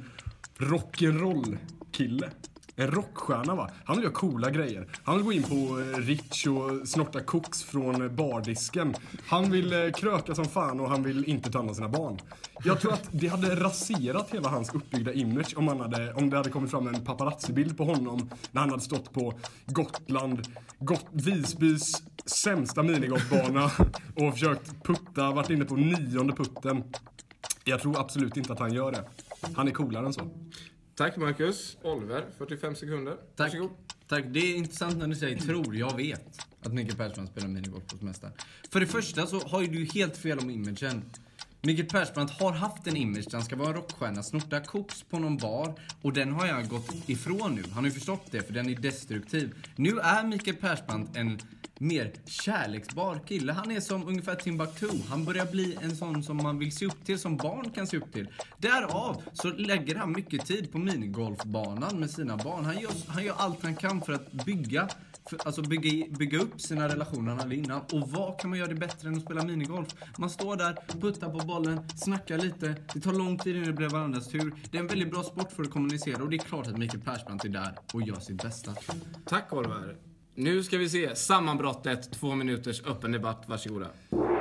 rock'n'roll-kille. 0.58 2.30
En 2.76 2.92
rockstjärna 2.92 3.56
va? 3.56 3.70
Han 3.86 3.96
vill 3.96 4.04
göra 4.04 4.14
coola 4.14 4.50
grejer. 4.50 4.88
Han 5.04 5.16
vill 5.16 5.26
gå 5.26 5.34
in 5.34 5.44
på 5.44 5.80
eh, 5.80 5.98
Rich 6.00 6.48
och 6.48 6.88
snorta 6.88 7.20
koks 7.20 7.64
från 7.64 8.16
bardisken. 8.16 8.96
Han 9.28 9.52
vill 9.52 9.74
eh, 9.74 9.92
kröka 9.92 10.36
som 10.36 10.46
fan 10.46 10.80
och 10.80 10.90
han 10.90 11.04
vill 11.04 11.26
inte 11.26 11.52
ta 11.52 11.60
hand 11.60 11.70
om 11.70 11.76
sina 11.76 11.90
barn. 11.90 12.20
Jag 12.64 12.80
tror 12.82 12.94
att 12.94 13.10
det 13.12 13.28
hade 13.28 13.56
raserat 13.56 14.34
hela 14.34 14.50
hans 14.50 14.76
uppbyggda 14.76 15.14
image 15.14 15.54
om, 15.58 15.68
han 15.68 15.80
hade, 15.80 16.14
om 16.14 16.30
det 16.30 16.38
hade 16.38 16.50
kommit 16.50 16.72
fram 16.72 16.88
en 16.88 17.06
paparazzi-bild 17.06 17.78
på 17.78 17.84
honom 17.84 18.30
när 18.52 18.62
han 18.62 18.70
hade 18.70 18.84
stått 18.84 19.14
på 19.14 19.34
Gotland, 19.66 20.48
Got 20.80 21.06
Visbys 21.12 22.04
sämsta 22.26 22.84
minigolfbana 22.84 23.72
och 24.16 24.34
försökt 24.34 24.84
putta, 24.84 25.32
varit 25.32 25.50
inne 25.50 25.66
på 25.66 25.76
nionde 25.76 26.34
putten. 26.34 26.84
Jag 27.64 27.82
tror 27.82 28.00
absolut 28.00 28.38
inte 28.38 28.54
att 28.54 28.60
han 28.60 28.74
gör 28.74 28.92
det. 28.92 29.04
Han 29.56 29.68
är 29.68 29.72
coolare 29.72 30.06
än 30.06 30.14
så. 30.14 30.30
Tack 30.96 31.18
Marcus. 31.18 31.78
Oliver, 31.82 32.26
45 32.38 32.76
sekunder. 32.76 33.18
Tack. 33.36 33.54
Varsågod. 33.54 33.72
Tack. 34.08 34.26
Det 34.28 34.40
är 34.40 34.56
intressant 34.56 34.98
när 34.98 35.08
du 35.08 35.16
säger 35.16 35.38
tror. 35.38 35.76
Jag 35.76 35.98
vet 35.98 36.40
att 36.62 36.74
Micke 36.74 36.98
Persbrandt 36.98 37.32
spelar 37.32 37.48
minigolf 37.48 37.88
på 37.88 37.98
semestern. 37.98 38.32
För 38.70 38.80
det 38.80 38.88
första 38.88 39.28
så 39.28 39.40
har 39.40 39.62
ju 39.62 39.68
du 39.68 39.86
helt 39.94 40.18
fel 40.18 40.40
om 40.40 40.50
imagen. 40.50 41.04
Mikael 41.66 41.88
Persbrandt 41.88 42.32
har 42.32 42.52
haft 42.52 42.88
en 42.88 42.98
image 42.98 43.26
där 43.26 43.34
han 43.34 43.46
ska 43.46 43.56
vara 43.56 43.68
en 43.68 43.74
rockstjärna, 43.74 44.24
snorta 44.24 44.60
koks 44.60 45.04
på 45.04 45.20
någon 45.20 45.38
bar 45.38 45.74
och 46.02 46.14
den 46.14 46.32
har 46.32 46.48
jag 46.48 46.68
gått 46.70 47.10
ifrån 47.10 47.56
nu. 47.56 47.64
Han 47.64 47.84
har 47.84 47.86
ju 47.86 47.92
förstått 47.92 48.28
det 48.32 48.42
för 48.42 48.54
den 48.54 48.70
är 48.70 48.76
destruktiv. 48.76 49.56
Nu 49.76 50.00
är 50.00 50.24
Mikael 50.24 50.56
Persbrandt 50.56 51.18
en 51.18 51.40
mer 51.80 52.12
kärleksbar 52.26 53.20
kille. 53.28 53.54
Han 53.54 53.72
är 53.72 53.80
som 53.80 54.08
ungefär 54.08 54.36
Timbuktu. 54.36 54.90
Han 55.10 55.26
börjar 55.26 55.46
bli 55.46 55.78
en 55.82 55.96
sån 55.96 56.24
som 56.24 56.38
man 56.38 56.60
vill 56.60 56.72
se 56.72 56.86
upp 56.86 57.06
till, 57.06 57.20
som 57.20 57.38
barn 57.38 57.70
kan 57.70 57.88
se 57.88 57.98
upp 57.98 58.14
till. 58.14 58.28
Därav 58.58 59.22
så 59.34 59.50
lägger 59.50 59.96
han 59.96 60.12
mycket 60.12 60.46
tid 60.46 60.72
på 60.72 60.78
minigolfbanan 60.78 62.00
med 62.00 62.10
sina 62.10 62.38
barn. 62.38 62.66
Han 62.66 62.80
gör, 62.80 62.92
han 63.08 63.24
gör 63.24 63.36
allt 63.38 63.64
han 63.64 63.76
kan 63.76 64.02
för 64.02 64.14
att 64.14 64.32
bygga 64.32 64.90
för, 65.30 65.40
alltså 65.46 65.62
bygga, 65.62 66.18
bygga 66.18 66.40
upp 66.40 66.62
sina 66.62 66.88
relationer 66.88 67.30
han 67.30 67.40
hade 67.40 67.56
innan. 67.56 67.82
Och 67.82 68.10
vad 68.10 68.40
kan 68.40 68.50
man 68.50 68.60
göra 68.60 68.70
det 68.70 68.76
bättre 68.76 69.08
än 69.08 69.16
att 69.16 69.22
spela 69.22 69.44
minigolf? 69.44 69.96
Man 70.18 70.30
står 70.30 70.56
där, 70.56 70.78
puttar 71.02 71.30
på 71.30 71.46
bollen, 71.46 71.90
snackar 71.96 72.38
lite. 72.38 72.76
Det 72.94 73.00
tar 73.00 73.14
lång 73.14 73.38
tid 73.38 73.56
innan 73.56 73.68
det 73.68 73.74
blir 73.74 73.90
varandras 73.90 74.28
tur. 74.28 74.54
Det 74.72 74.78
är 74.78 74.82
en 74.82 74.88
väldigt 74.88 75.12
bra 75.12 75.24
sport 75.24 75.52
för 75.52 75.64
att 75.64 75.72
kommunicera 75.72 76.24
och 76.24 76.30
det 76.30 76.36
är 76.36 76.40
klart 76.40 76.68
att 76.68 76.78
Mikael 76.78 77.04
Persbrandt 77.04 77.46
är 77.46 77.50
där 77.50 77.78
och 77.94 78.02
gör 78.02 78.20
sitt 78.20 78.44
bästa. 78.44 78.72
Tack 79.26 79.54
Oliver. 79.54 79.96
Nu 80.36 80.64
ska 80.64 80.78
vi 80.78 80.90
se 80.90 81.16
sammanbrottet, 81.16 82.12
två 82.12 82.36
minuters 82.36 82.82
öppen 82.86 83.12
debatt. 83.12 83.44
Varsågoda. 83.48 83.88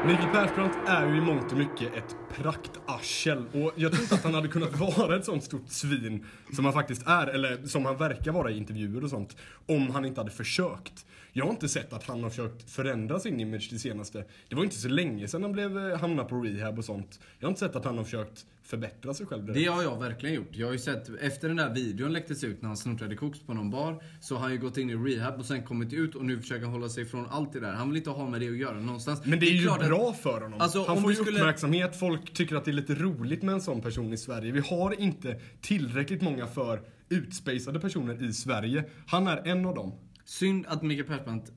Mikael 0.07 0.29
Persbrandt 0.29 0.77
är 0.87 1.07
ju 1.07 1.17
i 1.17 1.21
mångt 1.21 1.53
och 1.53 1.59
mycket 1.59 1.95
ett 1.95 2.17
praktarsel 2.37 3.45
och 3.53 3.73
jag 3.77 3.93
tror 3.93 4.03
inte 4.03 4.15
att 4.15 4.25
han 4.25 4.35
hade 4.35 4.49
kunnat 4.49 4.79
vara 4.99 5.17
ett 5.17 5.25
sånt 5.25 5.45
stort 5.45 5.69
svin 5.69 6.27
som 6.53 6.65
han 6.65 6.75
faktiskt 6.75 7.07
är, 7.07 7.27
eller 7.27 7.67
som 7.67 7.85
han 7.85 7.97
verkar 7.97 8.33
vara 8.33 8.51
i 8.51 8.57
intervjuer 8.57 9.05
och 9.05 9.11
sånt, 9.11 9.37
om 9.67 9.91
han 9.91 10.05
inte 10.05 10.21
hade 10.21 10.31
försökt. 10.31 11.07
Jag 11.33 11.45
har 11.45 11.51
inte 11.51 11.69
sett 11.69 11.93
att 11.93 12.07
han 12.07 12.23
har 12.23 12.31
försökt 12.31 12.71
förändra 12.71 13.21
sin 13.21 13.41
image 13.41 13.69
det 13.71 13.79
senaste. 13.79 14.25
Det 14.49 14.57
var 14.57 14.65
inte 14.65 14.77
så 14.77 14.89
länge 14.89 15.29
sedan 15.29 15.43
han 15.43 15.53
blev, 15.53 15.79
eh, 15.79 15.99
hamnade 15.99 16.29
på 16.29 16.41
rehab 16.41 16.79
och 16.79 16.85
sånt. 16.85 17.21
Jag 17.39 17.47
har 17.47 17.51
inte 17.51 17.61
sett 17.61 17.77
att 17.77 17.85
han 17.85 17.97
har 17.97 18.05
försökt 18.05 18.47
förbättra 18.65 19.15
sig 19.15 19.27
själv 19.27 19.45
direkt. 19.47 19.59
Det 19.61 19.73
har 19.73 19.83
jag 19.83 20.01
verkligen 20.01 20.35
gjort. 20.35 20.49
Jag 20.57 20.67
har 20.67 20.73
ju 20.73 20.79
sett, 20.79 21.09
efter 21.21 21.49
den 21.49 21.57
där 21.57 21.75
videon 21.75 22.13
läcktes 22.13 22.45
ut 22.45 22.63
när 22.63 22.69
han 22.69 22.77
snortade 22.77 23.17
koks 23.17 23.41
på 23.41 23.55
någon 23.55 23.71
bar, 23.71 24.03
så 24.21 24.35
har 24.35 24.43
han 24.43 24.53
ju 24.53 24.59
gått 24.59 24.77
in 24.79 24.91
i 24.91 24.95
rehab 24.95 25.39
och 25.39 25.45
sen 25.47 25.63
kommit 25.63 25.93
ut 25.93 26.15
och 26.15 26.25
nu 26.25 26.41
försöker 26.41 26.65
han 26.65 26.73
hålla 26.73 26.89
sig 26.89 27.03
ifrån 27.03 27.27
allt 27.31 27.53
det 27.53 27.61
där. 27.61 27.73
Han 27.73 27.89
vill 27.89 27.97
inte 27.97 28.11
ha 28.11 28.29
med 28.29 28.41
det 28.41 28.49
att 28.49 28.57
göra 28.57 28.81
någonstans. 28.81 29.23
Men 29.25 29.41
det 29.41 29.47
är, 29.47 29.51
ju 29.51 29.63
klart 29.63 29.83
att- 29.83 29.89
bra 29.89 30.13
för 30.13 30.41
honom. 30.41 30.61
Alltså, 30.61 30.85
han 30.85 31.03
får 31.03 31.11
ju 31.11 31.17
skulle- 31.17 31.39
uppmärksamhet, 31.39 31.97
folk 31.99 32.33
tycker 32.35 32.57
att 32.57 32.65
det 32.65 32.71
är 32.71 32.73
lite 32.73 32.95
roligt 32.95 33.43
med 33.43 33.53
en 33.55 33.61
sån 33.61 33.81
person 33.81 34.13
i 34.13 34.17
Sverige. 34.17 34.53
Vi 34.53 34.61
har 34.61 35.01
inte 35.01 35.41
tillräckligt 35.61 36.23
många 36.23 36.47
för 36.47 36.83
utspacade 37.09 37.81
personer 37.81 38.25
i 38.25 38.33
Sverige. 38.33 38.85
Han 39.07 39.27
är 39.27 39.37
en 39.49 39.67
av 39.67 39.75
dem. 39.75 39.93
Synd 40.25 40.67
att 40.69 40.83
Mikael 40.83 41.07
Persbrandt 41.09 41.53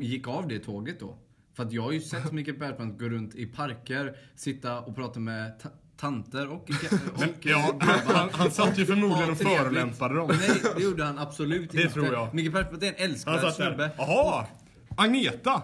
gick 0.00 0.28
av 0.28 0.48
det 0.48 0.58
tåget 0.58 1.00
då. 1.00 1.18
För 1.56 1.62
att 1.64 1.72
jag 1.72 1.82
har 1.82 1.92
ju 1.92 2.00
sett 2.00 2.32
Mikael 2.32 2.56
Persbrandt 2.56 3.00
gå 3.00 3.08
runt 3.08 3.34
i 3.34 3.46
parker, 3.46 4.16
sitta 4.36 4.80
och 4.80 4.94
prata 4.96 5.20
med 5.20 5.52
tanter 5.98 6.48
och... 6.48 6.54
och 7.14 7.20
Men, 7.20 7.28
ja, 7.40 7.78
han, 7.80 8.28
han, 8.32 8.50
satt 8.50 8.78
ju 8.78 8.86
förmodligen 8.86 9.30
och 9.30 9.38
förolämpade 9.38 10.14
dem. 10.14 10.30
Nej, 10.40 10.62
det 10.76 10.82
gjorde 10.82 11.04
han 11.04 11.18
absolut 11.18 11.70
Det 11.72 11.82
inte. 11.82 11.94
tror 11.94 12.12
jag. 12.12 12.34
Mikael 12.34 12.52
Persbrandt 12.52 12.84
är 12.84 12.88
en 12.88 13.10
älskvärd 13.10 13.52
snubbe. 13.54 13.90
Jaha! 13.98 14.46
Agneta! 14.96 15.62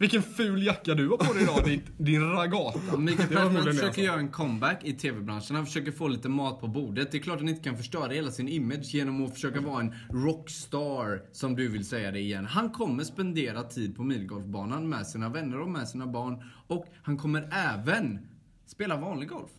Vilken 0.00 0.22
ful 0.22 0.66
jacka 0.66 0.94
du 0.94 1.08
har 1.08 1.16
på 1.16 1.32
dig 1.32 1.42
idag, 1.42 1.64
din, 1.64 1.82
din 1.96 2.30
ragata. 2.30 2.96
Mikael 2.96 3.28
Det 3.28 3.34
Persbrandt 3.34 3.64
det 3.64 3.72
försöker 3.72 4.02
göra 4.02 4.18
en 4.18 4.28
comeback 4.28 4.84
i 4.84 4.92
TV-branschen. 4.92 5.56
Han 5.56 5.66
försöker 5.66 5.92
få 5.92 6.08
lite 6.08 6.28
mat 6.28 6.60
på 6.60 6.68
bordet. 6.68 7.12
Det 7.12 7.18
är 7.18 7.22
klart 7.22 7.38
han 7.38 7.48
inte 7.48 7.62
kan 7.62 7.76
förstöra 7.76 8.12
hela 8.12 8.30
sin 8.30 8.48
image 8.48 8.94
genom 8.94 9.24
att 9.24 9.34
försöka 9.34 9.60
vara 9.60 9.80
en 9.80 9.94
rockstar, 10.10 11.22
som 11.32 11.56
du 11.56 11.68
vill 11.68 11.88
säga 11.88 12.10
det 12.10 12.20
igen. 12.20 12.46
Han 12.46 12.70
kommer 12.70 13.04
spendera 13.04 13.62
tid 13.62 13.96
på 13.96 14.02
milgolfbanan 14.02 14.88
med 14.88 15.06
sina 15.06 15.28
vänner 15.28 15.60
och 15.60 15.68
med 15.68 15.88
sina 15.88 16.06
barn. 16.06 16.42
Och 16.66 16.86
han 17.02 17.16
kommer 17.16 17.48
även 17.52 18.18
spela 18.66 18.96
vanlig 18.96 19.28
golf. 19.28 19.50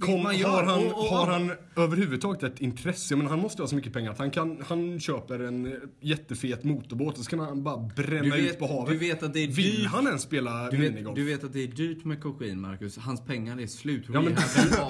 Kom, 0.00 0.22
man 0.22 0.38
gör. 0.38 0.48
har 0.48 0.62
han, 0.64 0.84
Och- 0.86 0.98
och- 0.98 1.04
har 1.06 1.26
han 1.26 1.50
överhuvudtaget 1.76 2.42
ett 2.42 2.60
intresse? 2.60 3.16
Men 3.16 3.26
han 3.26 3.38
måste 3.38 3.62
ha 3.62 3.66
så 3.68 3.76
mycket 3.76 3.92
pengar 3.92 4.10
att 4.10 4.18
han, 4.18 4.30
kan, 4.30 4.62
han 4.68 5.00
köper 5.00 5.40
en 5.40 5.66
eh, 5.66 5.72
jättefet 6.00 6.64
motorbåt 6.64 7.18
och 7.18 7.24
så 7.24 7.30
kan 7.30 7.38
han 7.38 7.62
bara 7.62 7.90
bränna 7.96 8.36
vet- 8.36 8.50
ut 8.52 8.58
på 8.58 8.66
havet. 8.66 8.92
du 8.92 8.98
vet 8.98 9.22
att 9.22 9.32
det 9.32 9.40
är 9.44 9.48
Vill 9.48 9.76
dyrt. 9.76 9.86
han 9.86 10.06
ens 10.06 10.22
spela 10.22 10.70
Du 10.70 10.76
vet, 10.76 11.14
du 11.14 11.24
vet 11.24 11.44
att 11.44 11.52
det 11.52 11.62
är 11.62 11.66
dyrt 11.68 12.04
med 12.04 12.22
kokain, 12.22 12.60
Marcus. 12.60 12.96
Hans 12.98 13.20
pengar 13.24 13.60
är 13.60 13.66
slut. 13.66 14.04
Ja, 14.12 14.20
men 14.20 14.34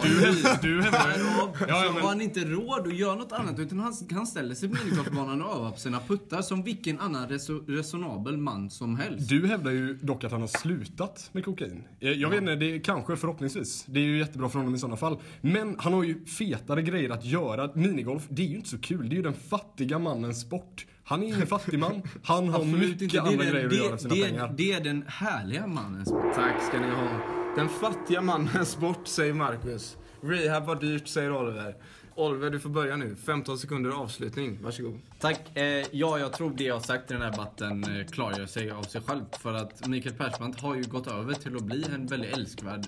du, 0.02 0.08
du, 0.20 0.42
du. 0.62 0.80
Därav 0.80 1.56
Ja, 1.60 1.66
ja, 1.68 1.90
men- 1.92 2.02
har 2.02 2.08
han 2.08 2.20
inte 2.20 2.40
råd 2.40 2.86
att 2.86 2.94
göra 2.96 3.14
något 3.14 3.32
annat 3.32 3.58
utan 3.58 3.78
han, 3.78 3.94
han 4.12 4.26
ställer 4.26 4.54
sig 4.54 4.68
på 4.68 4.76
minigolfbanan 4.84 5.42
och 5.42 5.56
övar 5.56 5.70
på 5.70 5.78
sina 5.80 6.00
puttar 6.00 6.42
som 6.42 6.62
vilken 6.62 7.00
annan 7.00 7.28
reso, 7.28 7.64
resonabel 7.68 8.36
man 8.36 8.70
som 8.70 8.96
helst. 8.96 9.28
Du 9.28 9.46
hävdar 9.46 9.70
ju 9.70 9.94
dock 10.02 10.24
att 10.24 10.32
han 10.32 10.40
har 10.40 10.48
slutat 10.48 11.30
med 11.32 11.44
kokain. 11.44 11.82
Eh, 12.00 12.10
Jag 12.12 12.30
vet 12.30 12.40
inte, 12.40 12.54
det 12.56 12.74
är 12.74 12.78
kanske 12.78 13.16
förhoppningsvis. 13.16 13.84
Det 13.88 14.00
är 14.00 14.04
ju 14.04 14.18
jättebra 14.18 14.48
för 14.48 14.58
honom 14.58 14.74
i 14.74 14.78
sådana 14.78 14.93
fall. 14.96 15.18
Men 15.40 15.76
han 15.78 15.92
har 15.92 16.04
ju 16.04 16.24
fetare 16.24 16.82
grejer 16.82 17.10
att 17.10 17.24
göra. 17.24 17.70
Minigolf, 17.74 18.22
det 18.28 18.42
är 18.42 18.46
ju 18.46 18.56
inte 18.56 18.68
så 18.68 18.78
kul. 18.78 19.08
Det 19.08 19.14
är 19.14 19.16
ju 19.16 19.22
den 19.22 19.34
fattiga 19.34 19.98
mannens 19.98 20.40
sport. 20.40 20.86
Han 21.04 21.22
är 21.22 21.26
ingen 21.26 21.46
fattig 21.46 21.78
man. 21.78 22.02
Han 22.24 22.48
har 22.48 22.64
mycket 22.64 23.02
inte. 23.02 23.16
Det 23.16 23.22
andra 23.22 23.44
är, 23.44 23.50
grejer 23.50 23.68
den, 23.68 23.70
att 23.70 23.76
göra 23.76 23.92
det, 23.92 23.98
sina 23.98 24.14
det, 24.14 24.22
pengar. 24.22 24.54
det 24.56 24.72
är 24.72 24.80
den 24.80 25.04
härliga 25.08 25.66
mannens 25.66 26.08
Tack 26.34 26.62
ska 26.62 26.80
ni 26.80 26.90
ha. 26.90 27.20
Den 27.56 27.68
fattiga 27.68 28.20
mannens 28.20 28.70
sport, 28.70 29.08
säger 29.08 29.34
Marcus. 29.34 29.96
Rehab 30.20 30.66
var 30.66 30.76
dyrt, 30.76 31.08
säger 31.08 31.32
Oliver. 31.32 31.76
Oliver, 32.16 32.50
du 32.50 32.60
får 32.60 32.70
börja 32.70 32.96
nu. 32.96 33.16
15 33.16 33.58
sekunder 33.58 33.90
avslutning. 33.90 34.58
Varsågod. 34.62 35.00
Tack. 35.20 35.56
Eh, 35.56 35.86
ja, 35.90 36.18
jag 36.18 36.32
tror 36.32 36.50
det 36.56 36.64
jag 36.64 36.74
har 36.74 36.80
sagt 36.80 37.10
i 37.10 37.14
den 37.14 37.22
här 37.22 37.30
debatten 37.30 37.84
eh, 37.84 38.06
klargör 38.06 38.46
sig 38.46 38.70
av 38.70 38.82
sig 38.82 39.00
själv. 39.00 39.24
För 39.40 39.54
att 39.54 39.86
Mikael 39.86 40.14
Persbrandt 40.14 40.60
har 40.60 40.74
ju 40.74 40.82
gått 40.82 41.06
över 41.06 41.34
till 41.34 41.56
att 41.56 41.62
bli 41.62 41.84
en 41.94 42.06
väldigt 42.06 42.36
älskvärd 42.36 42.86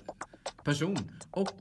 person. 0.63 0.97
Och 1.31 1.53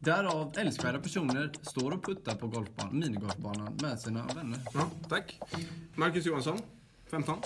därav 0.00 0.52
älskvärda 0.56 0.98
personer 0.98 1.52
står 1.62 1.90
och 1.90 2.04
puttar 2.04 2.34
på 2.34 2.46
golfban, 2.46 2.98
minigolfbanan 2.98 3.78
med 3.82 4.00
sina 4.00 4.26
vänner. 4.34 4.58
Ja, 4.74 4.90
tack. 5.08 5.40
Marcus 5.94 6.26
Johansson, 6.26 6.58
15. 7.10 7.38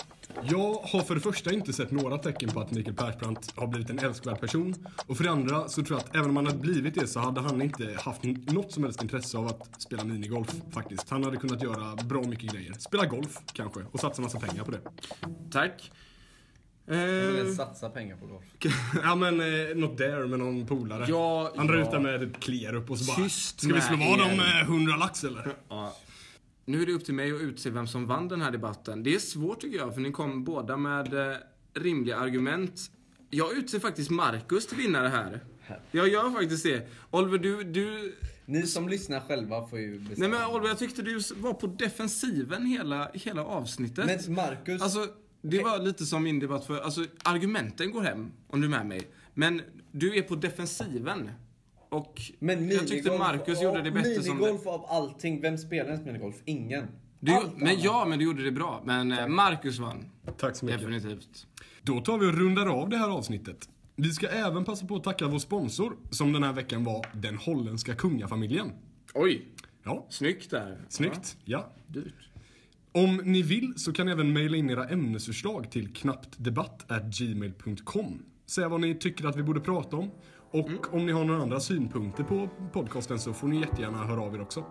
Jag 0.43 0.73
har 0.73 1.01
för 1.01 1.15
det 1.15 1.21
första 1.21 1.53
inte 1.53 1.73
sett 1.73 1.91
några 1.91 2.17
tecken 2.17 2.49
på 2.49 2.59
att 2.59 2.71
Mikael 2.71 2.95
Persbrandt 2.95 3.53
har 3.55 3.67
blivit 3.67 3.89
en 3.89 3.99
älskvärd 3.99 4.39
person. 4.39 4.75
Och 5.07 5.17
för 5.17 5.23
det 5.23 5.31
andra 5.31 5.67
så 5.67 5.83
tror 5.83 5.99
jag 5.99 6.07
att 6.09 6.15
även 6.15 6.29
om 6.29 6.35
han 6.35 6.45
hade 6.45 6.59
blivit 6.59 6.95
det 6.95 7.07
så 7.07 7.19
hade 7.19 7.41
han 7.41 7.61
inte 7.61 7.97
haft 7.99 8.23
något 8.23 8.71
som 8.71 8.83
helst 8.83 9.03
intresse 9.03 9.37
av 9.37 9.47
att 9.47 9.81
spela 9.81 10.03
minigolf 10.03 10.55
faktiskt. 10.71 11.09
Han 11.09 11.23
hade 11.23 11.37
kunnat 11.37 11.63
göra 11.63 11.95
bra 11.95 12.21
mycket 12.21 12.53
grejer. 12.53 12.73
Spela 12.73 13.05
golf 13.05 13.39
kanske 13.53 13.79
och 13.91 13.99
satsa 13.99 14.21
massa 14.21 14.39
pengar 14.39 14.63
på 14.63 14.71
det. 14.71 14.81
Tack. 15.51 15.91
Eh, 16.87 17.53
satsa 17.55 17.89
pengar 17.89 18.17
på 18.17 18.25
golf. 18.25 18.45
Ja 19.03 19.15
men 19.15 19.39
eh, 19.39 19.75
något 19.75 19.97
där 19.97 20.25
med 20.27 20.39
någon 20.39 20.65
polare. 20.67 21.05
Ja, 21.09 21.51
Han 21.55 21.67
drar 21.67 21.75
ja. 21.75 21.83
ut 21.85 21.91
den 21.91 22.03
med 22.03 22.23
ett 22.23 22.39
Klerup 22.39 22.91
och 22.91 22.99
så 22.99 23.05
bara 23.05 23.23
Tyst 23.23 23.59
Ska 23.61 23.73
vi 23.73 23.81
slå 23.81 23.97
med 23.97 24.07
vad 24.09 24.19
er." 24.19 24.33
om 24.33 24.39
eh, 24.39 24.61
100 24.61 24.95
lax 24.97 25.23
eller? 25.23 25.55
ja. 25.69 25.95
Nu 26.65 26.81
är 26.81 26.85
det 26.85 26.91
upp 26.91 27.05
till 27.05 27.13
mig 27.13 27.31
att 27.31 27.41
utse 27.41 27.69
vem 27.69 27.87
som 27.87 28.05
vann 28.05 28.27
den 28.27 28.41
här 28.41 28.51
debatten. 28.51 29.03
Det 29.03 29.15
är 29.15 29.19
svårt 29.19 29.59
tycker 29.61 29.77
jag, 29.77 29.93
för 29.93 30.01
ni 30.01 30.11
kom 30.11 30.43
båda 30.43 30.77
med 30.77 31.13
eh, 31.31 31.37
rimliga 31.73 32.17
argument. 32.17 32.91
Jag 33.29 33.57
utser 33.57 33.79
faktiskt 33.79 34.09
Marcus 34.09 34.67
till 34.67 34.77
vinnare 34.77 35.07
här. 35.07 35.43
Jag 35.91 36.07
gör 36.09 36.29
faktiskt 36.29 36.63
det. 36.63 36.87
Oliver, 37.11 37.37
du, 37.37 37.63
du 37.63 38.15
Ni 38.45 38.67
som 38.67 38.89
lyssnar 38.89 39.19
själva 39.19 39.67
får 39.67 39.79
ju 39.79 39.99
bestämma. 39.99 40.27
Nej 40.27 40.39
men 40.39 40.49
Oliver, 40.55 40.67
jag 40.67 40.79
tyckte 40.79 41.01
du 41.01 41.19
var 41.35 41.53
på 41.53 41.67
defensiven 41.67 42.65
hela, 42.65 43.09
hela 43.13 43.43
avsnittet. 43.45 44.05
Men 44.25 44.33
Marcus, 44.35 44.81
Alltså, 44.81 45.07
det 45.49 45.63
var 45.63 45.79
lite 45.79 46.05
som 46.05 46.23
min 46.23 46.39
debatt 46.39 46.65
för, 46.65 46.79
alltså 46.79 47.05
argumenten 47.23 47.91
går 47.91 48.01
hem, 48.01 48.31
om 48.47 48.61
du 48.61 48.67
är 48.67 48.71
med 48.71 48.85
mig. 48.85 49.01
Men 49.33 49.61
du 49.91 50.17
är 50.17 50.21
på 50.21 50.35
defensiven. 50.35 51.29
Och 51.89 52.21
Men 52.39 52.69
jag 52.69 52.87
tyckte 52.87 53.17
Marcus 53.17 53.61
gjorde 53.61 53.81
det 53.81 53.91
bättre 53.91 54.23
som... 54.23 54.37
Minigolf 54.37 54.67
av 54.67 54.85
allting, 54.89 55.41
vem 55.41 55.57
spelar 55.57 55.89
ens 55.91 56.05
minigolf? 56.05 56.35
Ingen. 56.45 56.87
Du, 57.19 57.37
men 57.55 57.79
ja, 57.81 58.05
men 58.05 58.19
du 58.19 58.25
gjorde 58.25 58.43
det 58.43 58.51
bra. 58.51 58.81
Men 58.85 59.11
eh, 59.11 59.27
Marcus 59.27 59.79
vann. 59.79 60.05
Tack 60.37 60.55
så 60.55 60.65
mycket. 60.65 60.81
Definitivt. 60.81 61.47
Då 61.81 62.01
tar 62.01 62.17
vi 62.17 62.25
och 62.27 62.33
rundar 62.33 62.65
av 62.65 62.89
det 62.89 62.97
här 62.97 63.09
avsnittet. 63.09 63.69
Vi 63.95 64.11
ska 64.11 64.27
även 64.27 64.65
passa 64.65 64.85
på 64.85 64.95
att 64.95 65.03
tacka 65.03 65.27
vår 65.27 65.39
sponsor 65.39 65.97
som 66.11 66.33
den 66.33 66.43
här 66.43 66.53
veckan 66.53 66.83
var 66.83 67.05
den 67.13 67.37
holländska 67.37 67.95
kungafamiljen. 67.95 68.71
Oj, 69.13 69.45
Ja, 69.83 70.05
snyggt 70.09 70.51
där. 70.51 70.77
snyggt. 70.89 71.37
Ja. 71.45 71.71
Ja, 71.75 71.83
dyrt. 71.87 72.24
Om 72.95 73.21
ni 73.23 73.41
vill 73.41 73.73
så 73.75 73.93
kan 73.93 74.05
ni 74.05 74.11
även 74.11 74.33
mejla 74.33 74.57
in 74.57 74.69
era 74.69 74.87
ämnesförslag 74.87 75.71
till 75.71 75.93
knapptdebatt@gmail.com. 75.93 78.21
Säg 78.45 78.67
vad 78.67 78.81
ni 78.81 78.95
tycker 78.95 79.27
att 79.27 79.35
vi 79.35 79.43
borde 79.43 79.59
prata 79.59 79.97
om. 79.97 80.11
Och 80.51 80.93
om 80.93 81.05
ni 81.05 81.11
har 81.11 81.25
några 81.25 81.41
andra 81.41 81.59
synpunkter 81.59 82.23
på 82.23 82.49
podcasten 82.73 83.19
så 83.19 83.33
får 83.33 83.47
ni 83.47 83.59
jättegärna 83.59 83.97
höra 83.97 84.21
av 84.21 84.35
er 84.35 84.41
också. 84.41 84.65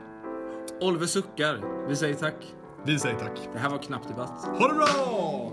Oliver 0.81 1.07
suckar. 1.07 1.87
Vi 1.89 1.97
säger 1.97 2.15
tack. 2.15 2.55
Vi 2.87 2.99
säger 2.99 3.19
tack. 3.19 3.39
Det 3.53 3.59
här 3.59 3.71
var 3.71 3.79
Knapp 3.79 4.09
Debatt. 4.09 4.59
Ha 4.59 4.69
det 4.69 4.75
bra! 4.75 5.53